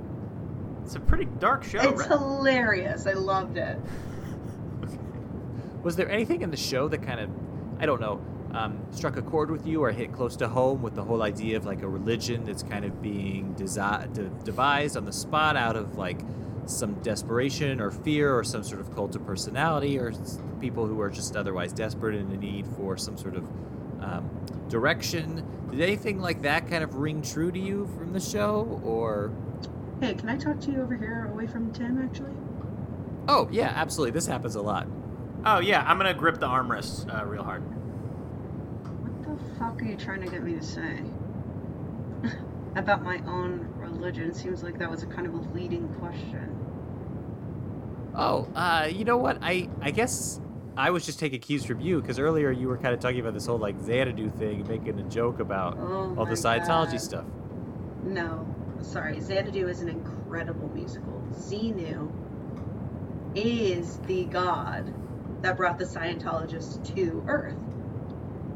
It's 0.85 0.95
a 0.97 1.01
pretty 1.01 1.25
dark 1.25 1.65
show, 1.65 1.79
it's 1.81 2.01
right? 2.03 2.09
hilarious. 2.09 3.07
I 3.07 3.13
loved 3.15 3.57
it. 3.57 3.79
Was 5.83 5.97
there 5.97 6.11
anything 6.11 6.43
in 6.43 6.51
the 6.51 6.57
show 6.59 6.89
that 6.89 7.03
kind 7.03 7.21
of, 7.21 7.31
I 7.79 7.87
don't 7.87 8.01
know, 8.03 8.21
um, 8.55 8.79
struck 8.93 9.17
a 9.17 9.23
chord 9.23 9.51
with 9.51 9.67
you 9.67 9.83
or 9.83 9.91
hit 9.91 10.13
close 10.13 10.37
to 10.37 10.49
home 10.49 10.81
with 10.81 10.95
the 10.95 11.03
whole 11.03 11.23
idea 11.23 11.57
of 11.57 11.67
like 11.67 11.83
a 11.83 11.89
religion 11.89 12.45
that's 12.45 12.63
kind 12.63 12.85
of 12.85 13.03
being 13.03 13.55
desi- 13.57 14.13
de- 14.15 14.29
devised 14.45 14.97
on 14.97 15.05
the 15.05 15.13
spot 15.13 15.57
out 15.57 15.75
of 15.75 15.99
like 15.99 16.21
some 16.67 16.95
desperation 17.03 17.81
or 17.81 17.91
fear 17.91 18.35
or 18.35 18.45
some 18.45 18.63
sort 18.63 18.81
of 18.81 18.95
cult 18.95 19.15
of 19.17 19.27
personality 19.27 19.99
or 19.99 20.13
people 20.61 20.87
who 20.87 21.01
are 21.01 21.11
just 21.11 21.37
otherwise 21.37 21.73
desperate 21.73 22.15
and 22.15 22.33
in 22.33 22.41
need 22.41 22.67
for 22.67 22.97
some 22.97 23.19
sort 23.19 23.35
of 23.35 23.45
um, 24.01 24.31
direction? 24.69 25.45
Did 25.71 25.81
anything 25.81 26.21
like 26.21 26.43
that 26.43 26.69
kind 26.69 26.85
of 26.85 26.95
ring 26.95 27.23
true 27.23 27.51
to 27.51 27.59
you 27.59 27.87
from 27.99 28.13
the 28.13 28.21
show 28.21 28.81
or? 28.85 29.33
Hey, 30.01 30.15
can 30.15 30.29
I 30.29 30.37
talk 30.37 30.61
to 30.61 30.71
you 30.71 30.81
over 30.81 30.97
here 30.97 31.29
away 31.33 31.47
from 31.49 31.73
Tim, 31.73 32.01
actually? 32.03 32.33
Oh 33.27 33.49
yeah, 33.51 33.73
absolutely. 33.75 34.13
This 34.13 34.27
happens 34.27 34.55
a 34.55 34.63
lot. 34.63 34.87
Oh 35.45 35.59
yeah, 35.59 35.83
I'm 35.87 35.97
gonna 35.99 36.15
grip 36.15 36.39
the 36.39 36.47
armrests 36.47 37.13
uh, 37.13 37.25
real 37.27 37.43
hard. 37.43 37.63
What 39.25 39.39
the 39.39 39.55
fuck 39.59 39.83
are 39.83 39.85
you 39.85 39.97
trying 39.97 40.21
to 40.23 40.29
get 40.29 40.43
me 40.43 40.55
to 40.55 40.63
say? 40.63 41.01
About 42.77 43.03
my 43.03 43.19
own 43.27 43.73
religion. 43.77 44.35
Seems 44.35 44.63
like 44.63 44.79
that 44.79 44.91
was 44.91 45.03
a 45.03 45.07
kind 45.07 45.27
of 45.27 45.35
a 45.35 45.39
leading 45.55 45.89
question. 46.01 46.51
Oh, 48.17 48.49
uh, 48.55 48.89
you 48.91 49.05
know 49.05 49.17
what? 49.17 49.39
I 49.43 49.69
I 49.81 49.91
guess 49.91 50.41
I 50.77 50.91
was 50.91 51.05
just 51.07 51.19
taking 51.19 51.41
cues 51.41 51.65
from 51.65 51.81
you 51.81 52.01
because 52.01 52.19
earlier 52.19 52.51
you 52.51 52.69
were 52.69 52.77
kind 52.77 52.95
of 52.95 53.01
talking 53.01 53.21
about 53.21 53.35
this 53.35 53.47
whole 53.47 53.59
like 53.59 53.81
Xanadu 53.81 54.31
thing, 54.31 54.67
making 54.69 54.99
a 55.01 55.09
joke 55.09 55.41
about 55.41 55.79
Oh 55.79 56.15
all 56.19 56.27
the 56.27 56.35
Scientology 56.35 56.93
God. 56.93 57.01
stuff. 57.01 57.25
No, 58.05 58.47
sorry. 58.83 59.21
Xanadu 59.21 59.69
is 59.69 59.81
an 59.81 59.89
incredible 59.89 60.69
musical. 60.75 61.23
Xenu 61.33 62.11
is 63.35 63.99
the 64.01 64.25
god 64.27 64.93
that 65.43 65.57
brought 65.57 65.79
the 65.79 65.85
Scientologists 65.85 66.95
to 66.95 67.25
Earth. 67.27 67.57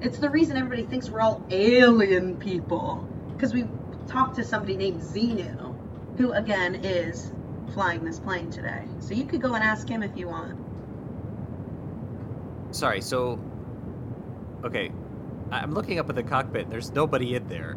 It's 0.01 0.19
the 0.19 0.31
reason 0.31 0.57
everybody 0.57 0.85
thinks 0.85 1.11
we're 1.11 1.21
all 1.21 1.45
alien 1.51 2.37
people. 2.37 3.09
Because 3.33 3.53
we 3.53 3.67
talked 4.07 4.37
to 4.37 4.45
somebody 4.45 4.77
named 4.77 5.01
Xenu, 5.01 5.77
who 6.17 6.33
again 6.33 6.77
is 6.77 7.33
flying 7.75 8.05
this 8.05 8.19
plane 8.19 8.51
today. 8.51 8.85
So 9.01 9.15
you 9.15 9.25
could 9.25 9.43
go 9.43 9.55
and 9.55 9.65
ask 9.65 9.89
him 9.89 10.03
if 10.03 10.17
you 10.17 10.29
want. 10.29 10.59
Sorry, 12.75 13.01
so 13.01 13.41
okay, 14.65 14.91
I'm 15.51 15.73
looking 15.73 15.99
up 15.99 16.09
at 16.09 16.17
the 16.17 16.23
cockpit. 16.23 16.71
There's 16.71 16.93
nobody 16.93 17.35
in 17.35 17.49
there. 17.49 17.77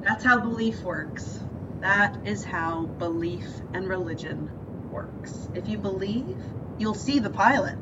That's 0.00 0.24
how 0.24 0.38
belief 0.38 0.80
works. 0.82 1.40
That 1.80 2.26
is 2.26 2.44
how 2.44 2.86
belief 2.86 3.46
and 3.72 3.88
religion 3.88 4.50
works. 4.90 5.48
If 5.54 5.68
you 5.68 5.78
believe, 5.78 6.36
you'll 6.78 6.94
see 6.94 7.18
the 7.18 7.30
pilot. 7.30 7.76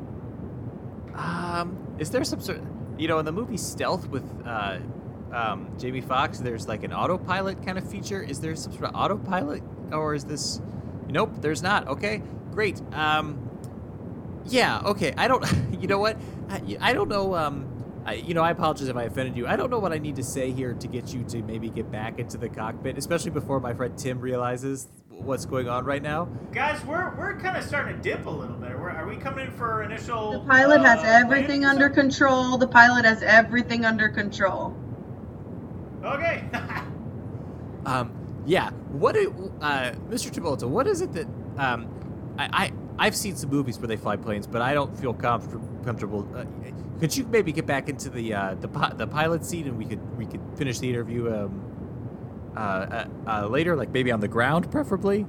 Um, 1.15 1.95
is 1.99 2.09
there 2.09 2.23
some 2.23 2.41
sort? 2.41 2.61
You 2.97 3.07
know, 3.07 3.19
in 3.19 3.25
the 3.25 3.31
movie 3.31 3.57
Stealth 3.57 4.07
with 4.07 4.23
uh, 4.45 4.77
um, 5.31 5.73
Jamie 5.79 6.01
Foxx, 6.01 6.39
there's 6.39 6.67
like 6.67 6.83
an 6.83 6.93
autopilot 6.93 7.65
kind 7.65 7.77
of 7.77 7.89
feature. 7.89 8.21
Is 8.21 8.39
there 8.39 8.55
some 8.55 8.71
sort 8.71 8.85
of 8.85 8.95
autopilot, 8.95 9.63
or 9.91 10.13
is 10.13 10.25
this? 10.25 10.61
Nope, 11.09 11.41
there's 11.41 11.63
not. 11.63 11.87
Okay, 11.87 12.21
great. 12.51 12.81
Um, 12.93 13.49
yeah, 14.45 14.81
okay. 14.85 15.13
I 15.17 15.27
don't. 15.27 15.43
You 15.83 15.87
know 15.87 15.99
what? 15.99 16.15
I, 16.47 16.77
I 16.79 16.93
don't 16.93 17.09
know. 17.09 17.35
Um, 17.35 17.67
I, 18.05 18.13
you 18.13 18.33
know, 18.33 18.41
I 18.41 18.51
apologize 18.51 18.87
if 18.87 18.95
I 18.95 19.03
offended 19.03 19.35
you. 19.35 19.45
I 19.47 19.57
don't 19.57 19.69
know 19.69 19.79
what 19.79 19.91
I 19.91 19.97
need 19.97 20.15
to 20.15 20.23
say 20.23 20.49
here 20.51 20.73
to 20.73 20.87
get 20.87 21.13
you 21.13 21.23
to 21.25 21.41
maybe 21.41 21.69
get 21.69 21.91
back 21.91 22.19
into 22.19 22.37
the 22.37 22.47
cockpit, 22.47 22.97
especially 22.97 23.31
before 23.31 23.59
my 23.59 23.73
friend 23.73 23.97
Tim 23.97 24.21
realizes 24.21 24.87
what's 25.17 25.45
going 25.45 25.69
on 25.69 25.85
right 25.85 26.01
now. 26.01 26.25
Guys, 26.51 26.83
we're 26.85 27.15
we're 27.17 27.39
kind 27.39 27.57
of 27.57 27.63
starting 27.63 27.95
to 27.97 28.01
dip 28.01 28.25
a 28.25 28.29
little 28.29 28.55
bit. 28.57 28.71
We're, 28.77 28.89
are 28.89 29.07
we 29.07 29.15
coming 29.15 29.47
in 29.47 29.51
for 29.53 29.71
our 29.71 29.83
initial? 29.83 30.31
The 30.31 30.39
pilot 30.47 30.81
has 30.81 30.99
uh, 30.99 31.03
everything 31.03 31.61
landing 31.61 31.65
or 31.65 31.69
under 31.69 31.89
control. 31.89 32.57
The 32.57 32.67
pilot 32.67 33.05
has 33.05 33.23
everything 33.23 33.85
under 33.85 34.09
control. 34.09 34.75
Okay. 36.03 36.43
Um, 37.85 38.13
yeah. 38.45 38.69
What, 38.93 39.13
do, 39.13 39.51
uh, 39.59 39.91
Mr. 40.09 40.31
Travolta? 40.31 40.69
What 40.69 40.87
is 40.87 41.01
it 41.01 41.11
that 41.11 41.27
um, 41.57 42.33
I, 42.37 42.49
I 42.53 42.71
I've 42.97 43.15
seen 43.15 43.35
some 43.35 43.49
movies 43.49 43.77
where 43.79 43.87
they 43.87 43.97
fly 43.97 44.15
planes, 44.15 44.47
but 44.47 44.61
I 44.61 44.73
don't 44.73 44.97
feel 44.97 45.13
comfort- 45.13 45.59
comfortable. 45.83 46.27
Uh, 46.35 46.45
could 46.99 47.15
you 47.17 47.25
maybe 47.25 47.51
get 47.51 47.65
back 47.65 47.89
into 47.89 48.09
the 48.09 48.33
uh, 48.33 48.55
the 48.55 48.67
pi- 48.67 48.93
the 48.93 49.07
pilot 49.07 49.43
seat 49.43 49.65
and 49.65 49.77
we 49.77 49.85
could 49.85 50.17
we 50.17 50.25
could 50.25 50.39
finish 50.55 50.79
the 50.79 50.89
interview 50.89 51.33
um, 51.33 51.62
uh, 52.55 52.59
uh, 52.59 53.07
uh, 53.27 53.47
later, 53.47 53.75
like 53.75 53.89
maybe 53.89 54.11
on 54.11 54.19
the 54.19 54.27
ground, 54.27 54.71
preferably. 54.71 55.25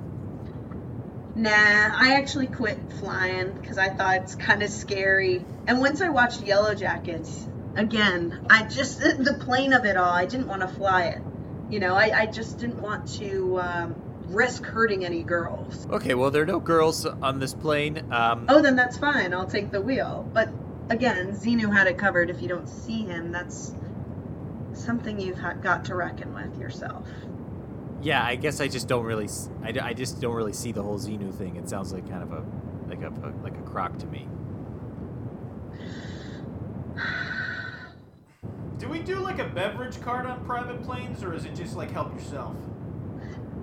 Nah, 1.36 1.50
I 1.50 2.14
actually 2.14 2.46
quit 2.46 2.78
flying 3.00 3.52
because 3.52 3.76
I 3.76 3.88
thought 3.88 4.16
it's 4.16 4.34
kind 4.36 4.62
of 4.62 4.70
scary. 4.70 5.44
And 5.66 5.80
once 5.80 6.00
I 6.00 6.08
watched 6.10 6.42
Yellow 6.42 6.74
Jackets, 6.74 7.46
again, 7.74 8.46
I 8.48 8.64
just, 8.64 9.00
the 9.00 9.36
plane 9.40 9.72
of 9.72 9.84
it 9.84 9.96
all, 9.96 10.12
I 10.12 10.26
didn't 10.26 10.46
want 10.46 10.62
to 10.62 10.68
fly 10.68 11.04
it. 11.06 11.22
You 11.70 11.80
know, 11.80 11.94
I, 11.94 12.20
I 12.22 12.26
just 12.26 12.58
didn't 12.58 12.80
want 12.80 13.08
to 13.14 13.58
um, 13.58 13.94
risk 14.28 14.64
hurting 14.64 15.04
any 15.04 15.22
girls. 15.22 15.86
Okay. 15.90 16.14
Well, 16.14 16.30
there 16.30 16.42
are 16.42 16.46
no 16.46 16.60
girls 16.60 17.04
on 17.04 17.40
this 17.40 17.54
plane. 17.54 18.12
Um, 18.12 18.46
Oh, 18.48 18.62
then 18.62 18.76
that's 18.76 18.96
fine. 18.96 19.34
I'll 19.34 19.46
take 19.46 19.72
the 19.72 19.80
wheel. 19.80 20.28
But 20.32 20.50
again, 20.88 21.32
Xenu 21.32 21.72
had 21.72 21.88
it 21.88 21.98
covered. 21.98 22.30
If 22.30 22.42
you 22.42 22.48
don't 22.48 22.68
see 22.68 23.02
him, 23.02 23.32
that's 23.32 23.74
something 24.76 25.20
you've 25.20 25.38
ha- 25.38 25.54
got 25.54 25.84
to 25.86 25.94
reckon 25.96 26.34
with 26.34 26.56
yourself. 26.58 27.08
yeah. 28.00 28.24
I 28.24 28.36
guess 28.36 28.60
I 28.60 28.68
just 28.68 28.88
don't 28.88 29.04
really. 29.04 29.28
I, 29.62 29.74
I 29.82 29.94
just 29.94 30.20
don't 30.20 30.34
really 30.34 30.52
see 30.52 30.72
the 30.72 30.82
whole 30.82 30.98
Xenu 30.98 31.32
thing. 31.34 31.56
It 31.56 31.68
sounds 31.68 31.92
like 31.92 32.08
kind 32.08 32.22
of 32.22 32.32
a 32.32 32.44
like 32.88 33.02
a, 33.02 33.08
a 33.08 33.30
like 33.42 33.56
a 33.58 33.62
crock 33.62 33.98
to 33.98 34.06
me. 34.06 34.28
do 38.78 38.88
we 38.88 39.00
do 39.00 39.16
like 39.20 39.38
a 39.38 39.48
beverage 39.48 40.00
cart 40.00 40.26
on 40.26 40.44
private 40.44 40.82
planes, 40.82 41.22
or 41.24 41.34
is 41.34 41.44
it 41.44 41.54
just 41.54 41.76
like 41.76 41.90
help 41.90 42.12
yourself? 42.14 42.56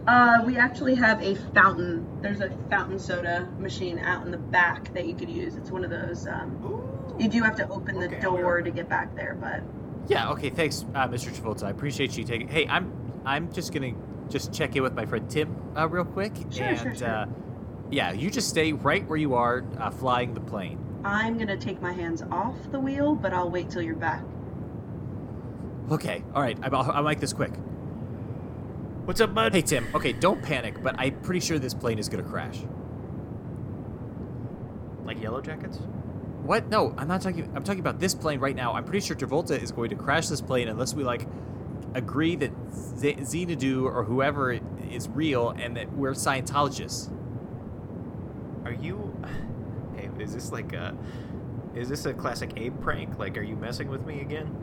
Uh, 0.08 0.42
we 0.46 0.58
actually 0.58 0.96
have 0.96 1.22
a 1.22 1.36
fountain. 1.54 2.08
There's 2.22 2.42
a 2.42 2.50
fountain 2.70 3.00
soda 3.00 3.48
machine 3.60 4.00
out 4.00 4.26
in 4.26 4.32
the 4.32 4.38
back 4.38 4.94
that 4.94 5.06
you 5.06 5.16
could 5.16 5.30
use. 5.30 5.56
It's 5.56 5.72
one 5.72 5.84
of 5.84 5.92
those. 5.92 6.28
Um, 6.28 6.60
you 7.20 7.30
do 7.30 7.44
have 7.44 7.56
to 7.58 7.70
open 7.70 8.00
the 8.00 8.08
Okay, 8.08 8.20
door 8.20 8.62
to 8.62 8.72
get 8.72 8.90
back 8.90 9.16
there, 9.16 9.36
but 9.40 9.64
Yeah. 10.08 10.32
Okay. 10.32 10.50
Thanks, 10.50 10.86
uh, 10.96 11.08
Mr. 11.08 11.30
Travolta. 11.32 11.64
I 11.64 11.70
appreciate 11.70 12.18
you 12.18 12.24
taking. 12.24 12.48
Hey, 12.48 12.68
I'm 12.68 12.92
I'm 13.26 13.52
just 13.54 13.74
gonna 13.74 13.94
just 14.30 14.54
check 14.54 14.76
in 14.76 14.84
with 14.84 14.94
my 14.94 15.06
friend 15.06 15.30
Tim 15.30 15.56
uh, 15.78 15.88
real 15.88 16.06
quick, 16.06 16.34
Sure, 16.50 16.66
and 16.66 16.80
sure, 16.80 16.96
sure. 16.96 17.08
Uh, 17.08 17.26
yeah, 17.92 18.12
you 18.14 18.30
just 18.32 18.50
stay 18.50 18.72
right 18.74 19.06
where 19.08 19.18
you 19.18 19.34
are, 19.36 19.64
uh, 19.78 19.90
flying 19.92 20.34
the 20.34 20.40
plane. 20.40 20.80
I'm 21.04 21.38
gonna 21.38 21.58
take 21.58 21.82
my 21.82 21.92
hands 21.92 22.22
off 22.32 22.56
the 22.72 22.80
wheel, 22.80 23.16
but 23.16 23.34
I'll 23.34 23.50
wait 23.50 23.70
till 23.70 23.82
you're 23.82 23.96
back. 23.96 24.24
Okay. 25.92 26.24
All 26.34 26.42
right. 26.42 26.58
I'll, 26.64 26.90
I'll 26.92 27.04
make 27.04 27.20
this 27.20 27.34
quick. 27.34 27.52
What's 29.06 29.20
up, 29.20 29.34
bud? 29.34 29.54
Hey, 29.54 29.62
Tim. 29.62 29.88
Okay, 29.94 30.14
don't 30.14 30.42
panic, 30.42 30.82
but 30.82 30.96
I'm 30.98 31.20
pretty 31.22 31.40
sure 31.42 31.60
this 31.60 31.74
plane 31.74 32.00
is 32.00 32.08
gonna 32.08 32.24
crash. 32.24 32.60
Like 35.04 35.22
yellow 35.22 35.42
jackets? 35.42 35.80
What? 36.52 36.68
No, 36.68 36.94
I'm 36.98 37.08
not 37.08 37.22
talking. 37.22 37.50
I'm 37.56 37.64
talking 37.64 37.80
about 37.80 38.02
this 38.02 38.14
plane 38.14 38.42
right 38.42 38.54
now. 38.54 38.74
I'm 38.74 38.84
pretty 38.84 39.00
sure 39.00 39.16
Travolta 39.16 39.52
is 39.52 39.72
going 39.72 39.90
to 39.92 39.96
crash 39.96 40.28
this 40.28 40.42
plane 40.42 40.68
unless 40.68 40.94
we 40.94 41.02
like 41.02 41.26
agree 41.94 42.36
that 42.36 42.52
Z- 42.74 43.24
Xanadu 43.24 43.86
or 43.86 44.04
whoever 44.04 44.60
is 44.92 45.08
real 45.08 45.52
and 45.52 45.78
that 45.78 45.90
we're 45.94 46.12
Scientologists. 46.12 47.10
Are 48.66 48.74
you? 48.74 49.16
Hey, 49.96 50.10
is 50.20 50.34
this 50.34 50.52
like 50.52 50.74
a? 50.74 50.94
Is 51.74 51.88
this 51.88 52.06
a 52.06 52.14
classic 52.14 52.52
Abe 52.58 52.82
prank? 52.82 53.18
Like, 53.18 53.38
are 53.38 53.44
you 53.44 53.56
messing 53.56 53.88
with 53.88 54.06
me 54.06 54.20
again? 54.20 54.54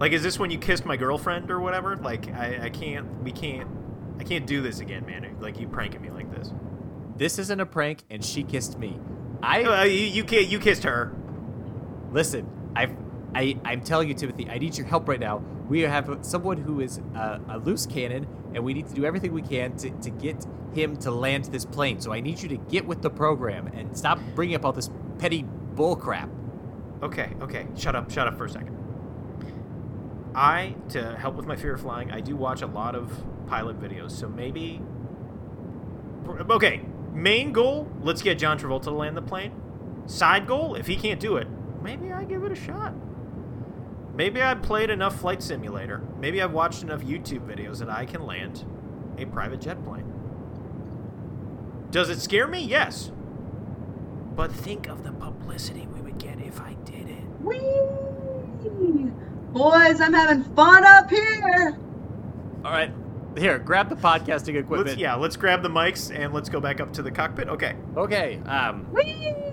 Like, 0.00 0.10
is 0.10 0.24
this 0.24 0.40
when 0.40 0.50
you 0.50 0.58
kissed 0.58 0.84
my 0.84 0.96
girlfriend 0.96 1.52
or 1.52 1.60
whatever? 1.60 1.94
Like, 1.94 2.34
I, 2.34 2.62
I 2.64 2.70
can't. 2.70 3.22
We 3.22 3.30
can't. 3.30 3.70
I 4.18 4.24
can't 4.24 4.44
do 4.44 4.60
this 4.60 4.80
again, 4.80 5.06
man. 5.06 5.36
Like, 5.38 5.60
you 5.60 5.68
pranking 5.68 6.02
me 6.02 6.10
like 6.10 6.34
this. 6.36 6.52
This 7.16 7.38
isn't 7.38 7.60
a 7.60 7.66
prank, 7.66 8.02
and 8.10 8.24
she 8.24 8.42
kissed 8.42 8.76
me. 8.76 8.98
I 9.40 9.62
Uh, 9.62 9.84
you, 9.84 10.00
you 10.00 10.24
can't. 10.24 10.48
You 10.48 10.58
kissed 10.58 10.82
her. 10.82 11.14
Listen, 12.12 12.48
I've, 12.74 12.96
I, 13.34 13.58
I'm 13.64 13.82
telling 13.82 14.08
you, 14.08 14.14
Timothy, 14.14 14.48
I 14.48 14.58
need 14.58 14.76
your 14.76 14.86
help 14.86 15.08
right 15.08 15.20
now. 15.20 15.42
We 15.68 15.82
have 15.82 16.18
someone 16.22 16.56
who 16.56 16.80
is 16.80 16.98
a, 17.14 17.40
a 17.48 17.58
loose 17.58 17.86
cannon, 17.86 18.26
and 18.54 18.64
we 18.64 18.72
need 18.72 18.88
to 18.88 18.94
do 18.94 19.04
everything 19.04 19.32
we 19.32 19.42
can 19.42 19.76
to, 19.78 19.90
to 19.90 20.10
get 20.10 20.46
him 20.74 20.96
to 20.98 21.10
land 21.10 21.46
this 21.46 21.64
plane. 21.64 22.00
So 22.00 22.12
I 22.12 22.20
need 22.20 22.40
you 22.40 22.48
to 22.48 22.56
get 22.56 22.86
with 22.86 23.02
the 23.02 23.10
program 23.10 23.66
and 23.68 23.96
stop 23.96 24.18
bringing 24.34 24.56
up 24.56 24.64
all 24.64 24.72
this 24.72 24.90
petty 25.18 25.44
bullcrap. 25.74 26.30
Okay, 27.02 27.32
okay. 27.42 27.66
Shut 27.76 27.94
up, 27.94 28.10
shut 28.10 28.26
up 28.26 28.38
for 28.38 28.46
a 28.46 28.50
second. 28.50 28.76
I, 30.34 30.74
to 30.90 31.16
help 31.16 31.34
with 31.36 31.46
my 31.46 31.56
fear 31.56 31.74
of 31.74 31.80
flying, 31.80 32.10
I 32.10 32.20
do 32.20 32.36
watch 32.36 32.62
a 32.62 32.66
lot 32.66 32.94
of 32.94 33.12
pilot 33.46 33.80
videos, 33.80 34.12
so 34.12 34.28
maybe. 34.28 34.80
Okay, 36.28 36.82
main 37.12 37.52
goal, 37.52 37.90
let's 38.00 38.22
get 38.22 38.38
John 38.38 38.58
Travolta 38.58 38.84
to 38.84 38.90
land 38.90 39.16
the 39.16 39.22
plane. 39.22 39.52
Side 40.06 40.46
goal, 40.46 40.74
if 40.74 40.86
he 40.86 40.96
can't 40.96 41.20
do 41.20 41.36
it, 41.36 41.48
maybe 41.82 42.12
I 42.12 42.24
give 42.24 42.44
it 42.44 42.52
a 42.52 42.56
shot. 42.56 42.94
Maybe 44.14 44.42
I've 44.42 44.62
played 44.62 44.90
enough 44.90 45.20
Flight 45.20 45.42
Simulator. 45.42 46.02
Maybe 46.18 46.42
I've 46.42 46.52
watched 46.52 46.82
enough 46.82 47.02
YouTube 47.02 47.46
videos 47.46 47.78
that 47.78 47.88
I 47.88 48.04
can 48.04 48.26
land 48.26 48.64
a 49.16 49.26
private 49.26 49.60
jet 49.60 49.82
plane. 49.84 50.12
Does 51.90 52.10
it 52.10 52.20
scare 52.20 52.48
me? 52.48 52.60
Yes. 52.60 53.12
But 54.34 54.52
think 54.52 54.88
of 54.88 55.04
the 55.04 55.12
publicity 55.12 55.86
we 55.92 56.00
would 56.00 56.18
get 56.18 56.40
if 56.40 56.60
I 56.60 56.74
did 56.84 57.08
it. 57.08 57.24
Whee! 57.40 59.10
Boys, 59.52 60.00
I'm 60.00 60.12
having 60.12 60.44
fun 60.54 60.84
up 60.84 61.08
here. 61.10 61.78
All 62.64 62.72
right, 62.72 62.92
here, 63.36 63.58
grab 63.58 63.88
the 63.88 63.96
podcasting 63.96 64.56
equipment. 64.56 64.88
Let's, 64.88 64.98
yeah, 64.98 65.14
let's 65.14 65.36
grab 65.36 65.62
the 65.62 65.68
mics 65.68 66.14
and 66.14 66.34
let's 66.34 66.48
go 66.48 66.60
back 66.60 66.80
up 66.80 66.92
to 66.94 67.02
the 67.02 67.10
cockpit. 67.10 67.48
Okay. 67.48 67.76
Okay. 67.96 68.38
Um. 68.46 68.86
Whee! 68.92 69.47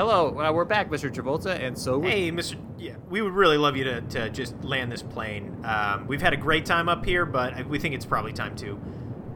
Hello, 0.00 0.40
uh, 0.40 0.50
we're 0.50 0.64
back, 0.64 0.88
Mr. 0.88 1.12
Travolta, 1.12 1.62
and 1.62 1.76
so 1.76 1.98
we- 1.98 2.08
Hey, 2.08 2.32
Mr. 2.32 2.56
Yeah, 2.78 2.94
we 3.10 3.20
would 3.20 3.34
really 3.34 3.58
love 3.58 3.76
you 3.76 3.84
to, 3.84 4.00
to 4.00 4.30
just 4.30 4.54
land 4.64 4.90
this 4.90 5.02
plane. 5.02 5.54
Um, 5.62 6.06
we've 6.06 6.22
had 6.22 6.32
a 6.32 6.38
great 6.38 6.64
time 6.64 6.88
up 6.88 7.04
here, 7.04 7.26
but 7.26 7.66
we 7.66 7.78
think 7.78 7.94
it's 7.94 8.06
probably 8.06 8.32
time 8.32 8.56
to 8.56 8.80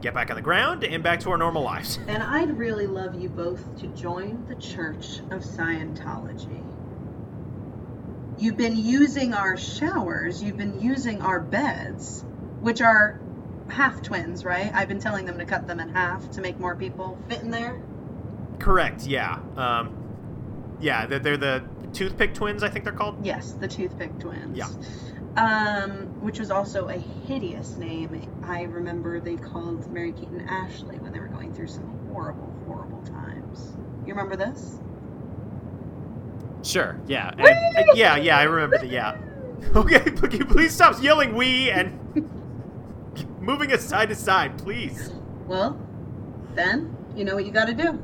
get 0.01 0.15
back 0.15 0.31
on 0.31 0.37
the 0.37 0.41
ground 0.41 0.83
and 0.83 1.03
back 1.03 1.19
to 1.19 1.29
our 1.29 1.37
normal 1.37 1.61
lives. 1.61 1.99
And 2.07 2.23
I'd 2.23 2.57
really 2.57 2.87
love 2.87 3.13
you 3.13 3.29
both 3.29 3.77
to 3.81 3.87
join 3.89 4.43
the 4.47 4.55
Church 4.55 5.19
of 5.29 5.43
Scientology. 5.43 6.63
You've 8.39 8.57
been 8.57 8.75
using 8.75 9.35
our 9.35 9.57
showers, 9.57 10.41
you've 10.41 10.57
been 10.57 10.81
using 10.81 11.21
our 11.21 11.39
beds, 11.39 12.25
which 12.61 12.81
are 12.81 13.21
half 13.69 14.01
twins, 14.01 14.43
right? 14.43 14.71
I've 14.73 14.87
been 14.87 14.99
telling 14.99 15.27
them 15.27 15.37
to 15.37 15.45
cut 15.45 15.67
them 15.67 15.79
in 15.79 15.89
half 15.89 16.31
to 16.31 16.41
make 16.41 16.59
more 16.59 16.75
people 16.75 17.19
fit 17.29 17.43
in 17.43 17.51
there. 17.51 17.79
Correct. 18.57 19.05
Yeah. 19.05 19.37
Um, 19.57 20.04
yeah. 20.79 21.05
They're, 21.05 21.19
they're 21.19 21.37
the 21.37 21.63
toothpick 21.93 22.33
twins. 22.33 22.63
I 22.63 22.69
think 22.69 22.85
they're 22.85 22.93
called. 22.93 23.25
Yes, 23.25 23.53
the 23.53 23.67
toothpick 23.67 24.17
twins. 24.19 24.57
Yeah. 24.57 24.69
Um, 25.37 26.21
which 26.21 26.39
was 26.39 26.49
also 26.49 26.87
a 26.87 26.97
hideous 26.97 27.75
name. 27.75 28.31
I 28.43 28.63
remember 28.63 29.19
they 29.19 29.35
called 29.35 29.91
Mary 29.91 30.13
Kate 30.13 30.29
and 30.29 30.49
Ashley 30.49 30.97
when 30.97 31.11
they 31.11 31.19
were 31.19 31.27
going 31.27 31.53
through 31.53 31.67
some 31.67 31.83
horrible, 32.07 32.53
horrible 32.65 33.01
times. 33.03 33.75
You 34.05 34.13
remember 34.13 34.35
this? 34.35 34.79
Sure. 36.63 36.97
Yeah. 37.07 37.33
Uh, 37.37 37.83
yeah. 37.95 38.15
Yeah. 38.15 38.37
I 38.37 38.43
remember 38.43 38.77
the 38.77 38.87
yeah. 38.87 39.17
Okay. 39.75 39.99
Please 40.11 40.73
stop 40.73 41.01
yelling 41.01 41.35
"we" 41.35 41.69
and 41.69 41.99
moving 43.39 43.71
us 43.71 43.85
side 43.85 44.09
to 44.09 44.15
side, 44.15 44.57
please. 44.57 45.11
Well, 45.47 45.79
then 46.55 46.95
you 47.15 47.23
know 47.23 47.35
what 47.35 47.45
you 47.45 47.51
got 47.51 47.65
to 47.65 47.73
do. 47.73 48.01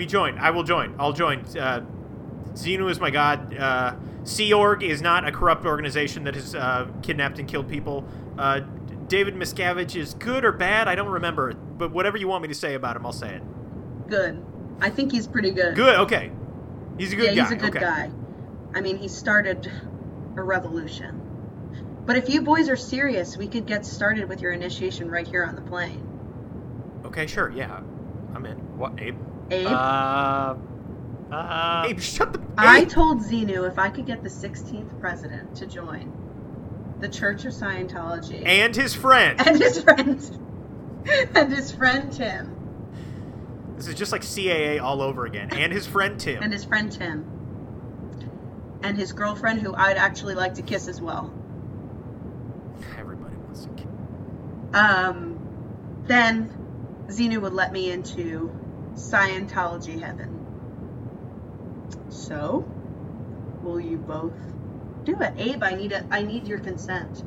We 0.00 0.06
join. 0.06 0.38
I 0.38 0.50
will 0.50 0.62
join. 0.62 0.94
I'll 0.98 1.12
join. 1.12 1.40
Uh, 1.40 1.84
Xenu 2.54 2.90
is 2.90 2.98
my 2.98 3.10
god. 3.10 3.54
Uh, 3.54 3.96
Sea 4.24 4.54
Org 4.54 4.82
is 4.82 5.02
not 5.02 5.28
a 5.28 5.30
corrupt 5.30 5.66
organization 5.66 6.24
that 6.24 6.34
has 6.34 6.54
uh, 6.54 6.88
kidnapped 7.02 7.38
and 7.38 7.46
killed 7.46 7.68
people. 7.68 8.08
Uh, 8.38 8.60
David 9.08 9.34
Miscavige 9.34 9.96
is 9.96 10.14
good 10.14 10.42
or 10.42 10.52
bad. 10.52 10.88
I 10.88 10.94
don't 10.94 11.10
remember. 11.10 11.52
But 11.52 11.90
whatever 11.90 12.16
you 12.16 12.28
want 12.28 12.40
me 12.40 12.48
to 12.48 12.54
say 12.54 12.72
about 12.76 12.96
him, 12.96 13.04
I'll 13.04 13.12
say 13.12 13.34
it. 13.34 13.42
Good. 14.08 14.42
I 14.80 14.88
think 14.88 15.12
he's 15.12 15.26
pretty 15.26 15.50
good. 15.50 15.74
Good. 15.76 15.96
Okay. 15.96 16.32
He's 16.96 17.12
a 17.12 17.16
good 17.16 17.34
yeah, 17.36 17.42
guy. 17.42 17.42
he's 17.42 17.52
a 17.52 17.56
good 17.56 17.76
okay. 17.76 17.80
guy. 17.80 18.10
I 18.74 18.80
mean, 18.80 18.96
he 18.96 19.06
started 19.06 19.70
a 20.34 20.42
revolution. 20.42 21.20
But 22.06 22.16
if 22.16 22.30
you 22.30 22.40
boys 22.40 22.70
are 22.70 22.76
serious, 22.76 23.36
we 23.36 23.48
could 23.48 23.66
get 23.66 23.84
started 23.84 24.30
with 24.30 24.40
your 24.40 24.52
initiation 24.52 25.10
right 25.10 25.28
here 25.28 25.44
on 25.44 25.56
the 25.56 25.60
plane. 25.60 27.02
Okay, 27.04 27.26
sure. 27.26 27.50
Yeah, 27.50 27.82
I'm 28.34 28.46
in. 28.46 28.56
What, 28.78 28.98
Abe? 28.98 29.18
Abe? 29.50 29.66
Uh, 29.66 30.54
uh, 31.32 31.84
Abe, 31.88 32.00
shut 32.00 32.32
the. 32.32 32.40
I 32.58 32.84
told 32.84 33.20
Xenu 33.20 33.68
if 33.68 33.78
I 33.78 33.88
could 33.90 34.06
get 34.06 34.22
the 34.22 34.28
16th 34.28 34.98
president 35.00 35.56
to 35.56 35.66
join 35.66 36.12
the 37.00 37.08
Church 37.08 37.44
of 37.44 37.52
Scientology 37.52 38.42
and 38.44 38.74
his 38.76 38.94
friend. 38.94 39.40
and 39.46 39.58
his 39.58 39.82
friend 39.82 40.38
and 41.34 41.52
his 41.52 41.72
friend 41.72 42.12
Tim 42.12 42.54
This 43.76 43.86
is 43.88 43.94
just 43.94 44.12
like 44.12 44.20
CAA 44.22 44.80
all 44.82 45.00
over 45.00 45.24
again. 45.24 45.48
And 45.52 45.72
his 45.72 45.86
friend 45.86 46.20
Tim. 46.20 46.42
and 46.42 46.52
his 46.52 46.64
friend 46.64 46.92
Tim 46.92 47.24
and 48.82 48.96
his 48.98 49.12
girlfriend 49.12 49.60
who 49.62 49.74
I'd 49.74 49.96
actually 49.96 50.34
like 50.34 50.54
to 50.54 50.62
kiss 50.62 50.88
as 50.88 51.00
well. 51.00 51.32
Everybody 52.98 53.36
wants 53.36 53.64
to. 53.64 53.70
kill- 53.70 53.90
Um, 54.74 55.38
then 56.06 56.50
Xenu 57.08 57.40
would 57.40 57.52
let 57.54 57.72
me 57.72 57.90
into 57.90 58.50
Scientology 58.94 60.00
heaven. 60.00 60.36
So, 62.08 62.64
will 63.62 63.80
you 63.80 63.98
both 63.98 64.32
do 65.04 65.16
it? 65.20 65.32
Abe, 65.38 65.62
I 65.62 65.74
need 65.74 65.92
a, 65.92 66.06
I 66.10 66.22
need 66.22 66.46
your 66.46 66.58
consent. 66.58 67.24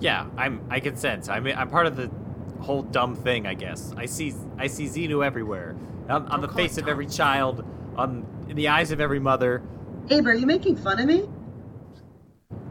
yeah. 0.00 0.26
I'm. 0.36 0.60
I 0.70 0.80
consent. 0.80 1.28
I'm. 1.30 1.46
I'm 1.46 1.70
part 1.70 1.86
of 1.86 1.96
the 1.96 2.10
whole 2.60 2.82
dumb 2.82 3.14
thing. 3.14 3.46
I 3.46 3.54
guess. 3.54 3.92
I 3.96 4.06
see. 4.06 4.34
I 4.58 4.66
see 4.66 4.86
Xenu 4.86 5.24
everywhere. 5.24 5.76
On, 6.08 6.26
on 6.28 6.40
the 6.40 6.48
face 6.48 6.76
of 6.78 6.88
every 6.88 7.06
child. 7.06 7.64
On 7.96 8.26
in 8.48 8.56
the 8.56 8.68
eyes 8.68 8.90
of 8.90 9.00
every 9.00 9.20
mother. 9.20 9.62
Abe, 10.10 10.26
are 10.26 10.34
you 10.34 10.46
making 10.46 10.76
fun 10.76 11.00
of 11.00 11.06
me? 11.06 11.28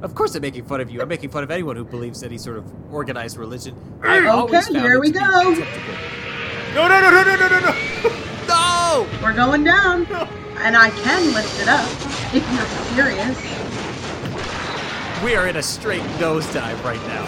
Of 0.04 0.14
course, 0.16 0.36
I'm 0.36 0.42
making 0.42 0.66
fun 0.66 0.82
of 0.82 0.92
you. 0.92 1.02
I'm 1.02 1.08
making 1.08 1.30
fun 1.30 1.44
of 1.44 1.50
anyone 1.52 1.76
who 1.78 1.86
believes 1.86 2.24
any 2.24 2.38
sort 2.38 2.58
of 2.58 2.66
organized 2.94 3.38
religion. 3.38 3.74
Okay, 4.00 4.28
I've 4.28 4.50
found 4.50 4.76
here 4.78 5.00
we 5.00 5.12
go. 5.12 5.56
Contemptible. 6.74 6.82
No, 6.82 6.88
no, 6.88 7.00
no, 7.02 7.24
no, 7.24 7.24
no, 7.24 7.48
no, 7.48 7.60
no, 7.60 7.66
no! 7.70 7.74
No! 8.48 9.08
We're 9.24 9.34
going 9.34 9.64
down, 9.64 10.04
No! 10.10 10.28
and 10.60 10.76
I 10.76 10.90
can 10.90 11.34
lift 11.34 11.60
it 11.62 11.68
up 11.70 11.88
if 12.34 12.44
you're 12.54 13.06
serious. 13.08 13.38
We 15.24 15.36
are 15.36 15.48
in 15.48 15.56
a 15.56 15.64
straight 15.64 16.02
nosedive 16.20 16.84
right 16.84 17.02
now. 17.08 17.26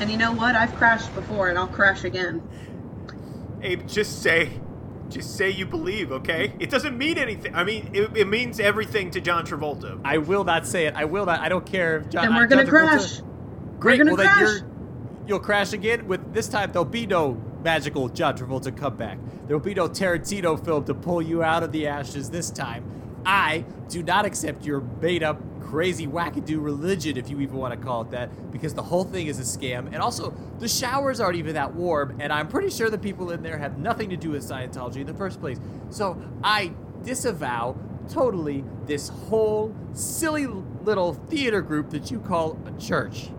And 0.00 0.10
you 0.10 0.16
know 0.18 0.32
what? 0.32 0.54
I've 0.56 0.74
crashed 0.74 1.14
before, 1.14 1.48
and 1.48 1.58
I'll 1.58 1.68
crash 1.68 2.04
again. 2.04 2.42
Abe, 3.62 3.86
just 3.86 4.22
say, 4.22 4.50
just 5.08 5.36
say 5.36 5.48
you 5.48 5.64
believe, 5.64 6.12
okay? 6.12 6.52
It 6.58 6.68
doesn't 6.68 6.98
mean 6.98 7.16
anything. 7.16 7.54
I 7.54 7.64
mean, 7.64 7.88
it, 7.94 8.14
it 8.16 8.26
means 8.28 8.60
everything 8.60 9.10
to 9.12 9.20
John 9.20 9.46
Travolta. 9.46 9.98
I 10.04 10.18
will 10.18 10.44
not 10.44 10.66
say 10.66 10.86
it. 10.86 10.94
I 10.94 11.06
will 11.06 11.24
not. 11.24 11.40
I 11.40 11.48
don't 11.48 11.64
care 11.64 11.98
if 11.98 12.10
John. 12.10 12.26
And 12.26 12.34
we're 12.36 12.46
gonna 12.46 12.64
John 12.64 12.72
Travolta- 12.74 12.98
crash. 12.98 13.20
Great. 13.78 13.98
gonna 13.98 14.10
well, 14.10 14.16
then 14.18 14.26
crash. 14.28 14.40
you're 14.60 14.60
you'll 15.26 15.40
crash 15.40 15.72
again. 15.72 16.06
With 16.06 16.32
this 16.32 16.48
time, 16.48 16.72
there'll 16.72 16.84
be 16.84 17.06
no 17.06 17.34
magical 17.62 18.08
John 18.08 18.36
Travolta 18.36 18.76
comeback. 18.76 19.18
There 19.46 19.56
will 19.56 19.64
be 19.64 19.74
no 19.74 19.88
Tarantino 19.88 20.62
film 20.64 20.84
to 20.84 20.94
pull 20.94 21.20
you 21.20 21.42
out 21.42 21.62
of 21.62 21.72
the 21.72 21.86
ashes. 21.86 22.30
This 22.30 22.50
time, 22.50 22.84
I 23.24 23.64
do 23.88 24.02
not 24.02 24.24
accept 24.24 24.64
your 24.64 24.80
made-up, 25.00 25.40
crazy 25.60 26.06
wackadoo 26.06 26.62
religion, 26.62 27.16
if 27.16 27.28
you 27.28 27.40
even 27.40 27.56
want 27.56 27.74
to 27.74 27.84
call 27.84 28.02
it 28.02 28.10
that, 28.12 28.52
because 28.52 28.72
the 28.72 28.82
whole 28.82 29.02
thing 29.02 29.26
is 29.26 29.40
a 29.40 29.42
scam. 29.42 29.86
And 29.86 29.96
also, 29.96 30.32
the 30.60 30.68
showers 30.68 31.18
aren't 31.18 31.36
even 31.36 31.54
that 31.54 31.74
warm, 31.74 32.16
and 32.20 32.32
I'm 32.32 32.46
pretty 32.46 32.70
sure 32.70 32.88
the 32.88 32.98
people 32.98 33.32
in 33.32 33.42
there 33.42 33.58
have 33.58 33.78
nothing 33.78 34.10
to 34.10 34.16
do 34.16 34.30
with 34.30 34.44
Scientology 34.44 34.98
in 34.98 35.06
the 35.06 35.14
first 35.14 35.40
place. 35.40 35.58
So 35.90 36.22
I 36.44 36.72
disavow 37.02 37.76
totally 38.08 38.64
this 38.86 39.08
whole 39.08 39.74
silly 39.92 40.46
little 40.46 41.14
theater 41.14 41.62
group 41.62 41.90
that 41.90 42.12
you 42.12 42.20
call 42.20 42.56
a 42.64 42.80
church. 42.80 43.30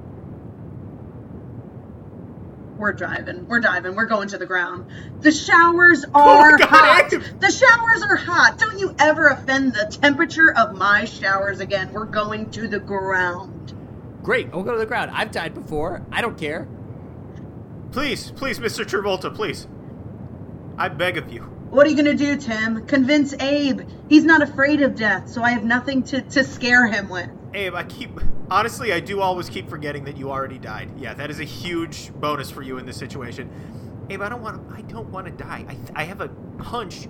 We're 2.78 2.94
driving. 2.94 3.48
We're 3.48 3.60
diving. 3.60 3.96
We're 3.96 4.06
going 4.06 4.28
to 4.30 4.38
the 4.38 4.46
ground. 4.46 4.90
The 5.22 5.32
showers 5.32 6.06
oh, 6.14 6.40
are 6.40 6.54
Oh, 6.54 6.58
God, 6.58 6.70
hot. 6.70 7.14
Abe. 7.14 7.22
The 7.40 7.52
showers 7.52 8.04
are 8.04 8.16
hot. 8.16 8.58
Don't 8.60 8.80
you 8.80 8.96
ever 9.00 9.28
offend 9.28 9.74
the 9.74 9.86
temperature 10.02 10.54
of 10.56 10.76
my 10.76 11.06
showers 11.06 11.60
again. 11.60 11.92
We're 11.92 12.06
going 12.06 12.52
to 12.52 12.68
the 12.68 12.80
ground. 12.80 13.74
Great, 14.24 14.52
we'll 14.54 14.64
go 14.64 14.74
to 14.74 14.78
the 14.78 14.86
ground. 14.86 15.12
I've 15.14 15.32
died 15.32 15.54
before. 15.54 16.06
I 16.12 16.22
don't 16.22 16.38
care. 16.38 16.68
Please, 17.92 18.32
please, 18.32 18.60
Mr. 18.60 18.86
Travolta, 18.86 19.34
please. 19.34 19.68
I 20.78 20.90
beg 20.90 21.18
of 21.18 21.32
you. 21.32 21.57
What 21.70 21.86
are 21.86 21.90
you 21.90 21.96
going 22.02 22.18
to 22.18 22.24
do, 22.24 22.38
Tim? 22.38 22.86
Convince 22.86 23.34
Abe. 23.34 23.82
He's 24.10 24.24
not 24.24 24.42
afraid 24.42 24.82
of 24.82 24.96
death, 24.96 25.30
so 25.30 25.44
I 25.44 25.52
have 25.52 25.64
nothing 25.64 26.04
to, 26.04 26.22
to 26.22 26.44
scare 26.44 26.88
him 26.88 27.10
with. 27.10 27.30
Abe, 27.54 27.76
I 27.76 27.84
keep 27.84 28.20
honestly, 28.50 28.94
I 28.94 29.00
do 29.00 29.22
always 29.22 29.50
keep 29.50 29.70
forgetting 29.70 30.06
that 30.06 30.18
you 30.18 30.32
already 30.32 30.58
died. 30.58 30.90
Yeah, 30.98 31.14
that 31.14 31.30
is 31.30 31.40
a 31.40 31.44
huge 31.44 32.12
bonus 32.14 32.50
for 32.50 32.62
you 32.62 32.78
in 32.78 32.86
this 32.86 32.98
situation. 32.98 33.50
Abe, 34.10 34.22
I 34.22 34.30
don't 34.30 34.42
want 34.42 34.70
to. 34.70 34.76
I 34.76 34.82
don't 34.82 35.10
want 35.10 35.28
to 35.28 35.32
die. 35.32 35.66
I, 35.68 36.02
I 36.02 36.04
have 36.06 36.22
a 36.22 36.30
hunch 36.62 37.08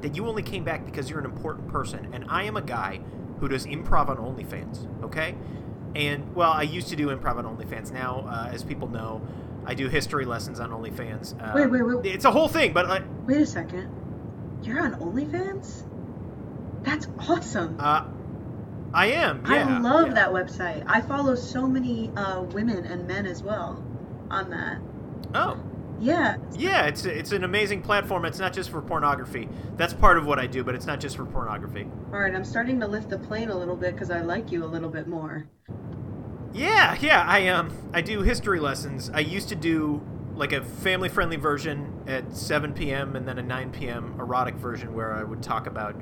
that 0.00 0.16
you 0.16 0.26
only 0.26 0.42
came 0.42 0.64
back 0.64 0.86
because 0.86 1.10
you're 1.10 1.18
an 1.18 1.24
important 1.24 1.68
person, 1.68 2.08
and 2.12 2.24
I 2.28 2.44
am 2.44 2.56
a 2.56 2.62
guy 2.62 3.00
who 3.40 3.48
does 3.48 3.66
improv 3.66 4.08
on 4.08 4.16
OnlyFans. 4.16 5.04
Okay, 5.04 5.34
and 5.94 6.34
well, 6.34 6.52
I 6.52 6.62
used 6.62 6.88
to 6.88 6.96
do 6.96 7.08
improv 7.08 7.36
on 7.36 7.44
OnlyFans. 7.44 7.92
Now, 7.92 8.26
uh, 8.28 8.50
as 8.52 8.64
people 8.64 8.88
know, 8.88 9.20
I 9.66 9.74
do 9.74 9.88
history 9.88 10.24
lessons 10.24 10.60
on 10.60 10.70
OnlyFans. 10.70 11.40
Uh, 11.40 11.52
Wait, 11.54 11.70
wait, 11.70 11.82
wait. 11.82 12.06
It's 12.06 12.24
a 12.24 12.30
whole 12.30 12.48
thing, 12.48 12.72
but 12.72 12.86
uh, 12.86 13.00
Wait 13.26 13.42
a 13.42 13.46
second. 13.46 13.90
You're 14.62 14.80
on 14.80 14.94
OnlyFans? 14.94 15.84
That's 16.82 17.06
awesome. 17.18 17.76
uh, 17.78 18.04
I 18.92 19.06
am. 19.08 19.44
Yeah, 19.46 19.76
I 19.76 19.78
love 19.78 20.08
yeah. 20.08 20.14
that 20.14 20.30
website. 20.30 20.84
I 20.86 21.00
follow 21.00 21.34
so 21.34 21.66
many 21.66 22.10
uh, 22.16 22.42
women 22.42 22.84
and 22.84 23.06
men 23.06 23.26
as 23.26 23.42
well 23.42 23.84
on 24.30 24.50
that. 24.50 24.78
Oh. 25.34 25.60
Yeah, 26.00 26.36
Yeah, 26.56 26.86
it's 26.86 27.04
it's 27.04 27.32
an 27.32 27.42
amazing 27.42 27.82
platform. 27.82 28.24
It's 28.24 28.38
not 28.38 28.52
just 28.52 28.70
for 28.70 28.80
pornography. 28.80 29.48
That's 29.76 29.92
part 29.92 30.16
of 30.16 30.26
what 30.26 30.38
I 30.38 30.46
do, 30.46 30.62
but 30.62 30.76
it's 30.76 30.86
not 30.86 31.00
just 31.00 31.16
for 31.16 31.24
pornography. 31.24 31.88
All 32.12 32.20
right, 32.20 32.32
I'm 32.32 32.44
starting 32.44 32.78
to 32.80 32.86
lift 32.86 33.10
the 33.10 33.18
plane 33.18 33.50
a 33.50 33.58
little 33.58 33.74
bit 33.74 33.94
because 33.94 34.10
I 34.10 34.20
like 34.20 34.52
you 34.52 34.64
a 34.64 34.66
little 34.66 34.90
bit 34.90 35.08
more. 35.08 35.48
Yeah, 36.52 36.96
yeah. 37.00 37.24
I 37.26 37.48
um 37.48 37.72
I 37.92 38.00
do 38.00 38.22
history 38.22 38.60
lessons. 38.60 39.10
I 39.12 39.20
used 39.20 39.48
to 39.48 39.56
do 39.56 40.00
like 40.38 40.52
a 40.52 40.62
family 40.62 41.08
friendly 41.08 41.36
version 41.36 41.92
at 42.06 42.34
7 42.34 42.72
p.m. 42.72 43.16
and 43.16 43.26
then 43.26 43.38
a 43.38 43.42
9 43.42 43.72
p.m. 43.72 44.14
erotic 44.18 44.54
version 44.54 44.94
where 44.94 45.12
I 45.12 45.24
would 45.24 45.42
talk 45.42 45.66
about 45.66 45.96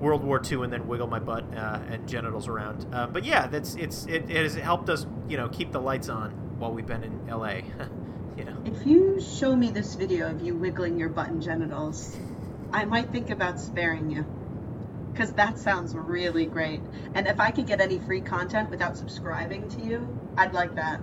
World 0.00 0.22
War 0.24 0.42
II 0.44 0.64
and 0.64 0.72
then 0.72 0.86
wiggle 0.88 1.06
my 1.06 1.20
butt 1.20 1.44
uh, 1.54 1.78
and 1.88 2.08
genitals 2.08 2.48
around. 2.48 2.86
Uh, 2.92 3.06
but 3.06 3.24
yeah, 3.24 3.46
that's 3.46 3.76
it's 3.76 4.04
it, 4.06 4.30
it 4.30 4.42
has 4.42 4.54
helped 4.56 4.88
us 4.90 5.06
you 5.28 5.36
know 5.36 5.48
keep 5.48 5.72
the 5.72 5.80
lights 5.80 6.08
on 6.08 6.30
while 6.58 6.72
we've 6.72 6.86
been 6.86 7.04
in 7.04 7.28
L.A. 7.28 7.64
you 8.36 8.44
know. 8.44 8.56
If 8.64 8.86
you 8.86 9.20
show 9.20 9.54
me 9.54 9.70
this 9.70 9.94
video 9.94 10.30
of 10.30 10.42
you 10.42 10.54
wiggling 10.56 10.98
your 10.98 11.08
butt 11.08 11.28
and 11.28 11.42
genitals, 11.42 12.16
I 12.72 12.84
might 12.84 13.10
think 13.10 13.30
about 13.30 13.60
sparing 13.60 14.10
you. 14.10 14.24
because 15.12 15.32
that 15.32 15.58
sounds 15.58 15.94
really 15.94 16.46
great. 16.46 16.80
And 17.14 17.26
if 17.26 17.40
I 17.40 17.50
could 17.50 17.66
get 17.66 17.80
any 17.80 17.98
free 17.98 18.20
content 18.20 18.70
without 18.70 18.96
subscribing 18.96 19.68
to 19.70 19.80
you, 19.84 20.06
I'd 20.36 20.52
like 20.52 20.76
that. 20.76 21.00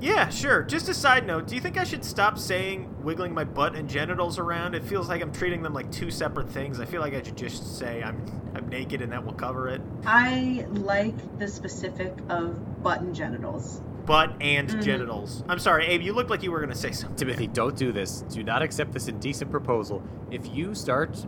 Yeah, 0.00 0.28
sure. 0.28 0.62
Just 0.62 0.88
a 0.88 0.94
side 0.94 1.26
note, 1.26 1.48
do 1.48 1.54
you 1.56 1.60
think 1.60 1.76
I 1.76 1.84
should 1.84 2.04
stop 2.04 2.38
saying 2.38 3.02
wiggling 3.02 3.34
my 3.34 3.42
butt 3.44 3.74
and 3.74 3.88
genitals 3.88 4.38
around? 4.38 4.74
It 4.74 4.84
feels 4.84 5.08
like 5.08 5.22
I'm 5.22 5.32
treating 5.32 5.62
them 5.62 5.74
like 5.74 5.90
two 5.90 6.10
separate 6.10 6.48
things. 6.48 6.78
I 6.78 6.84
feel 6.84 7.00
like 7.00 7.14
I 7.14 7.22
should 7.22 7.36
just 7.36 7.78
say 7.78 8.02
I'm 8.02 8.24
I'm 8.54 8.68
naked 8.68 9.02
and 9.02 9.12
that 9.12 9.24
will 9.24 9.32
cover 9.34 9.68
it. 9.68 9.80
I 10.06 10.66
like 10.70 11.38
the 11.38 11.46
specific 11.48 12.14
of 12.28 12.82
butt 12.82 13.00
and 13.00 13.14
genitals. 13.14 13.80
Butt 14.06 14.32
and 14.40 14.68
Mhm. 14.68 14.82
genitals. 14.82 15.44
I'm 15.48 15.58
sorry, 15.58 15.86
Abe, 15.86 16.00
you 16.02 16.12
looked 16.14 16.30
like 16.30 16.42
you 16.42 16.50
were 16.50 16.58
going 16.60 16.70
to 16.70 16.74
say 16.76 16.92
something. 16.92 17.16
Timothy, 17.16 17.46
don't 17.46 17.76
do 17.76 17.92
this. 17.92 18.22
Do 18.22 18.42
not 18.42 18.62
accept 18.62 18.92
this 18.92 19.06
indecent 19.06 19.50
proposal. 19.50 20.02
If 20.30 20.48
you 20.54 20.74
start 20.74 21.24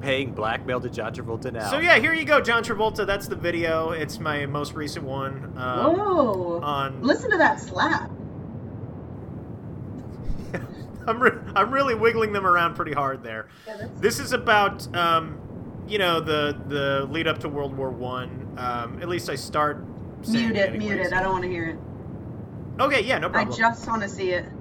paying 0.00 0.32
blackmail 0.32 0.80
to 0.80 0.88
John 0.88 1.14
Travolta 1.14 1.52
now, 1.52 1.70
So 1.70 1.78
yeah, 1.78 1.98
here 1.98 2.12
you 2.14 2.24
go, 2.24 2.40
John 2.40 2.62
Travolta. 2.62 3.06
That's 3.06 3.26
the 3.28 3.36
video. 3.36 3.90
It's 3.90 4.18
my 4.20 4.46
most 4.46 4.74
recent 4.74 5.04
one. 5.04 5.52
Um, 5.56 5.96
Whoa! 5.96 6.60
on 6.62 7.02
Listen 7.02 7.30
to 7.30 7.36
that 7.38 7.60
slap. 7.60 8.10
I'm 11.06 11.20
re- 11.22 11.38
I'm 11.54 11.70
really 11.72 11.94
wiggling 11.94 12.32
them 12.32 12.46
around 12.46 12.74
pretty 12.74 12.92
hard 12.92 13.22
there. 13.22 13.48
Yeah, 13.66 13.88
This 13.96 14.18
is 14.18 14.32
about 14.32 14.94
um, 14.96 15.38
you 15.88 15.98
know 15.98 16.20
the 16.20 16.56
the 16.68 17.06
lead 17.10 17.26
up 17.26 17.38
to 17.40 17.48
World 17.48 17.76
War 17.76 17.90
One. 17.90 18.54
Um, 18.58 19.00
at 19.00 19.08
least 19.08 19.30
I 19.30 19.34
start. 19.34 19.84
saying 20.22 20.48
Mute 20.48 20.56
it, 20.56 20.68
anyways. 20.70 20.88
mute 20.88 21.00
it. 21.06 21.12
I 21.12 21.22
don't 21.22 21.32
want 21.32 21.44
to 21.44 21.50
hear 21.50 21.70
it. 21.70 21.78
Okay, 22.82 23.02
yeah, 23.02 23.18
no 23.18 23.28
problem. 23.28 23.52
I 23.54 23.56
just 23.58 23.86
want 23.88 24.02
to 24.02 24.08
see 24.08 24.30
it. 24.30 24.44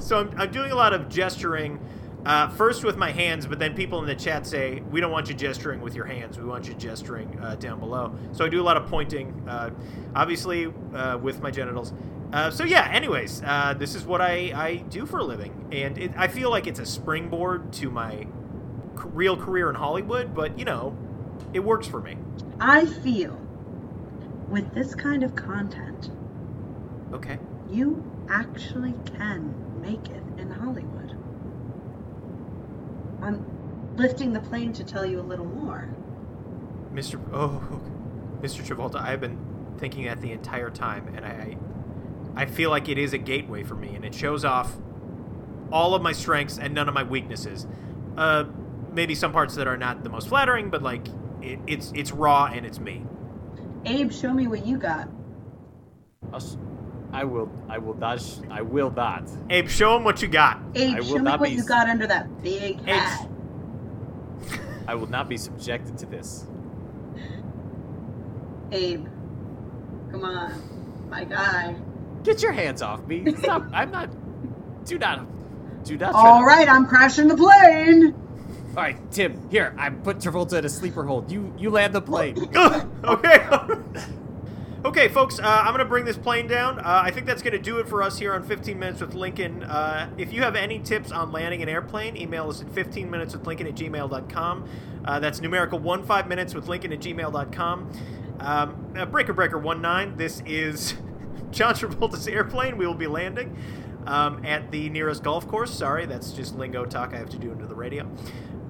So 0.00 0.20
I'm, 0.20 0.32
I'm 0.40 0.52
doing 0.52 0.70
a 0.70 0.76
lot 0.76 0.92
of 0.92 1.08
gesturing, 1.08 1.80
uh, 2.28 2.48
first 2.50 2.84
with 2.84 2.96
my 2.96 3.10
hands, 3.10 3.46
but 3.46 3.58
then 3.58 3.74
people 3.74 3.98
in 4.00 4.06
the 4.06 4.14
chat 4.14 4.46
say 4.46 4.80
we 4.90 5.00
don't 5.00 5.10
want 5.10 5.28
you 5.28 5.34
gesturing 5.34 5.80
with 5.80 5.94
your 5.94 6.04
hands. 6.04 6.38
We 6.38 6.44
want 6.44 6.68
you 6.68 6.74
gesturing 6.74 7.38
uh, 7.40 7.56
down 7.56 7.80
below. 7.80 8.14
So 8.32 8.44
I 8.44 8.48
do 8.48 8.60
a 8.60 8.66
lot 8.70 8.76
of 8.76 8.86
pointing, 8.86 9.42
uh, 9.48 9.70
obviously 10.14 10.72
uh, 10.94 11.18
with 11.18 11.40
my 11.42 11.50
genitals. 11.50 11.92
Uh, 12.32 12.50
so 12.50 12.64
yeah. 12.64 12.88
Anyways, 12.92 13.42
uh, 13.44 13.74
this 13.78 13.94
is 13.94 14.04
what 14.04 14.20
I, 14.20 14.52
I 14.54 14.76
do 14.90 15.06
for 15.06 15.18
a 15.18 15.24
living, 15.24 15.68
and 15.72 15.96
it, 15.96 16.12
I 16.16 16.28
feel 16.28 16.50
like 16.50 16.66
it's 16.66 16.78
a 16.78 16.84
springboard 16.86 17.72
to 17.74 17.90
my 17.90 18.10
c- 18.20 18.26
real 19.14 19.36
career 19.36 19.70
in 19.70 19.74
Hollywood. 19.76 20.34
But 20.34 20.58
you 20.58 20.66
know, 20.66 20.94
it 21.54 21.60
works 21.60 21.86
for 21.86 22.00
me. 22.02 22.18
I 22.60 22.84
feel 22.84 23.40
with 24.48 24.74
this 24.74 24.94
kind 24.94 25.22
of 25.22 25.34
content, 25.34 26.10
Okay. 27.14 27.38
you 27.70 28.04
actually 28.28 28.94
can 29.16 29.54
make 29.80 30.08
it 30.10 30.22
in 30.36 30.50
Hollywood. 30.50 31.07
I'm 33.22 33.44
lifting 33.96 34.32
the 34.32 34.40
plane 34.40 34.72
to 34.74 34.84
tell 34.84 35.04
you 35.04 35.20
a 35.20 35.22
little 35.22 35.44
more. 35.46 35.88
Mr. 36.92 37.20
Oh, 37.32 37.80
Mr. 38.40 38.64
Travolta, 38.64 38.96
I've 38.96 39.20
been 39.20 39.38
thinking 39.78 40.04
that 40.04 40.20
the 40.20 40.32
entire 40.32 40.70
time, 40.70 41.12
and 41.14 41.24
I, 41.24 41.56
I 42.34 42.46
feel 42.46 42.70
like 42.70 42.88
it 42.88 42.98
is 42.98 43.12
a 43.12 43.18
gateway 43.18 43.62
for 43.62 43.74
me, 43.74 43.94
and 43.94 44.04
it 44.04 44.14
shows 44.14 44.44
off 44.44 44.76
all 45.70 45.94
of 45.94 46.02
my 46.02 46.12
strengths 46.12 46.58
and 46.58 46.74
none 46.74 46.88
of 46.88 46.94
my 46.94 47.02
weaknesses. 47.02 47.66
Uh, 48.16 48.44
maybe 48.92 49.14
some 49.14 49.32
parts 49.32 49.54
that 49.56 49.66
are 49.66 49.76
not 49.76 50.02
the 50.02 50.10
most 50.10 50.28
flattering, 50.28 50.70
but 50.70 50.82
like 50.82 51.06
it, 51.42 51.58
it's 51.66 51.92
it's 51.94 52.12
raw 52.12 52.46
and 52.46 52.64
it's 52.64 52.80
me. 52.80 53.04
Abe, 53.84 54.12
show 54.12 54.32
me 54.32 54.46
what 54.46 54.66
you 54.66 54.78
got. 54.78 55.08
I'll 56.32 56.40
sh- 56.40 56.56
I 57.12 57.24
will. 57.24 57.50
I 57.68 57.78
will 57.78 57.94
not. 57.94 58.20
Sh- 58.20 58.38
I 58.50 58.62
will 58.62 58.90
not. 58.90 59.24
Abe, 59.50 59.68
show 59.68 59.96
him 59.96 60.04
what 60.04 60.20
you 60.20 60.28
got. 60.28 60.60
Abe, 60.74 60.94
I 60.96 61.00
will 61.00 61.06
show 61.06 61.18
me 61.18 61.30
what 61.30 61.42
be 61.42 61.50
you 61.50 61.64
got 61.64 61.88
under 61.88 62.06
that 62.06 62.42
big 62.42 62.78
Abe, 62.80 62.86
hat. 62.86 63.28
I 64.86 64.94
will 64.94 65.06
not 65.08 65.28
be 65.28 65.36
subjected 65.36 65.96
to 65.98 66.06
this. 66.06 66.46
Abe, 68.72 69.06
come 70.10 70.24
on, 70.24 71.08
my 71.08 71.24
guy. 71.24 71.76
Get 72.24 72.42
your 72.42 72.52
hands 72.52 72.82
off 72.82 73.06
me! 73.06 73.24
Stop! 73.36 73.64
I'm 73.72 73.90
not. 73.90 74.10
Do 74.84 74.98
not. 74.98 75.26
Do 75.84 75.96
not. 75.96 76.10
try 76.12 76.20
All 76.20 76.40
to- 76.40 76.46
right, 76.46 76.68
I'm 76.68 76.86
crashing 76.86 77.28
the 77.28 77.36
plane. 77.36 78.14
All 78.70 78.84
right, 78.84 79.10
Tim. 79.10 79.48
Here, 79.50 79.74
I 79.78 79.88
put 79.90 80.18
Travolta 80.18 80.58
in 80.58 80.64
a 80.66 80.68
sleeper 80.68 81.04
hold. 81.04 81.32
You. 81.32 81.52
You 81.58 81.70
land 81.70 81.94
the 81.94 82.02
plane. 82.02 82.36
okay. 83.04 83.46
okay, 84.88 85.08
folks, 85.08 85.38
uh, 85.38 85.42
I'm 85.42 85.66
going 85.66 85.78
to 85.78 85.84
bring 85.84 86.06
this 86.06 86.16
plane 86.16 86.46
down. 86.46 86.78
Uh, 86.78 87.02
I 87.04 87.10
think 87.10 87.26
that's 87.26 87.42
going 87.42 87.52
to 87.52 87.58
do 87.58 87.78
it 87.78 87.88
for 87.88 88.02
us 88.02 88.18
here 88.18 88.32
on 88.32 88.42
15 88.42 88.78
Minutes 88.78 89.00
with 89.02 89.12
Lincoln. 89.12 89.62
Uh, 89.62 90.10
if 90.16 90.32
you 90.32 90.42
have 90.42 90.56
any 90.56 90.78
tips 90.78 91.12
on 91.12 91.30
landing 91.30 91.62
an 91.62 91.68
airplane, 91.68 92.16
email 92.16 92.48
us 92.48 92.62
at 92.62 92.68
15minuteswithlincoln 92.68 93.68
at 93.68 93.74
gmail.com. 93.74 94.68
Uh, 95.04 95.20
that's 95.20 95.40
numerical 95.40 95.78
1 95.78 96.06
5 96.06 96.28
minutes 96.28 96.54
with 96.54 96.68
Lincoln 96.68 96.92
at 96.94 97.00
gmail.com. 97.00 97.90
Um, 98.40 98.94
uh, 98.96 99.04
Breaker 99.04 99.34
Breaker 99.34 99.60
19, 99.60 100.16
this 100.16 100.42
is 100.46 100.94
John 101.50 101.74
Travolta's 101.74 102.26
airplane. 102.26 102.78
We 102.78 102.86
will 102.86 102.94
be 102.94 103.08
landing 103.08 103.58
um, 104.06 104.42
at 104.44 104.70
the 104.70 104.88
nearest 104.88 105.22
golf 105.22 105.46
course. 105.46 105.72
Sorry, 105.72 106.06
that's 106.06 106.32
just 106.32 106.56
lingo 106.56 106.86
talk 106.86 107.12
I 107.12 107.18
have 107.18 107.30
to 107.30 107.38
do 107.38 107.52
into 107.52 107.66
the 107.66 107.74
radio. 107.74 108.10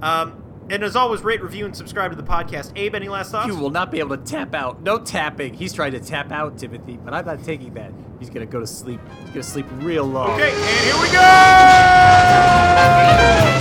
Um, 0.02 0.42
and 0.70 0.82
as 0.82 0.96
always, 0.96 1.22
rate, 1.22 1.42
review, 1.42 1.64
and 1.64 1.76
subscribe 1.76 2.10
to 2.10 2.16
the 2.16 2.22
podcast. 2.22 2.72
Abe, 2.76 2.94
any 2.94 3.08
last 3.08 3.30
thoughts? 3.32 3.48
You 3.48 3.56
will 3.56 3.70
not 3.70 3.90
be 3.90 3.98
able 4.00 4.16
to 4.16 4.22
tap 4.22 4.54
out. 4.54 4.82
No 4.82 4.98
tapping. 4.98 5.54
He's 5.54 5.72
trying 5.72 5.92
to 5.92 6.00
tap 6.00 6.30
out, 6.32 6.58
Timothy, 6.58 6.96
but 6.96 7.14
I'm 7.14 7.24
not 7.26 7.42
taking 7.44 7.72
that. 7.74 7.92
He's 8.18 8.30
gonna 8.30 8.46
go 8.46 8.60
to 8.60 8.66
sleep. 8.66 9.00
He's 9.20 9.30
gonna 9.30 9.42
sleep 9.42 9.66
real 9.74 10.04
long. 10.04 10.30
Okay, 10.32 10.50
and 10.50 10.84
here 10.84 11.00
we 11.00 11.10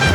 go! 0.01 0.06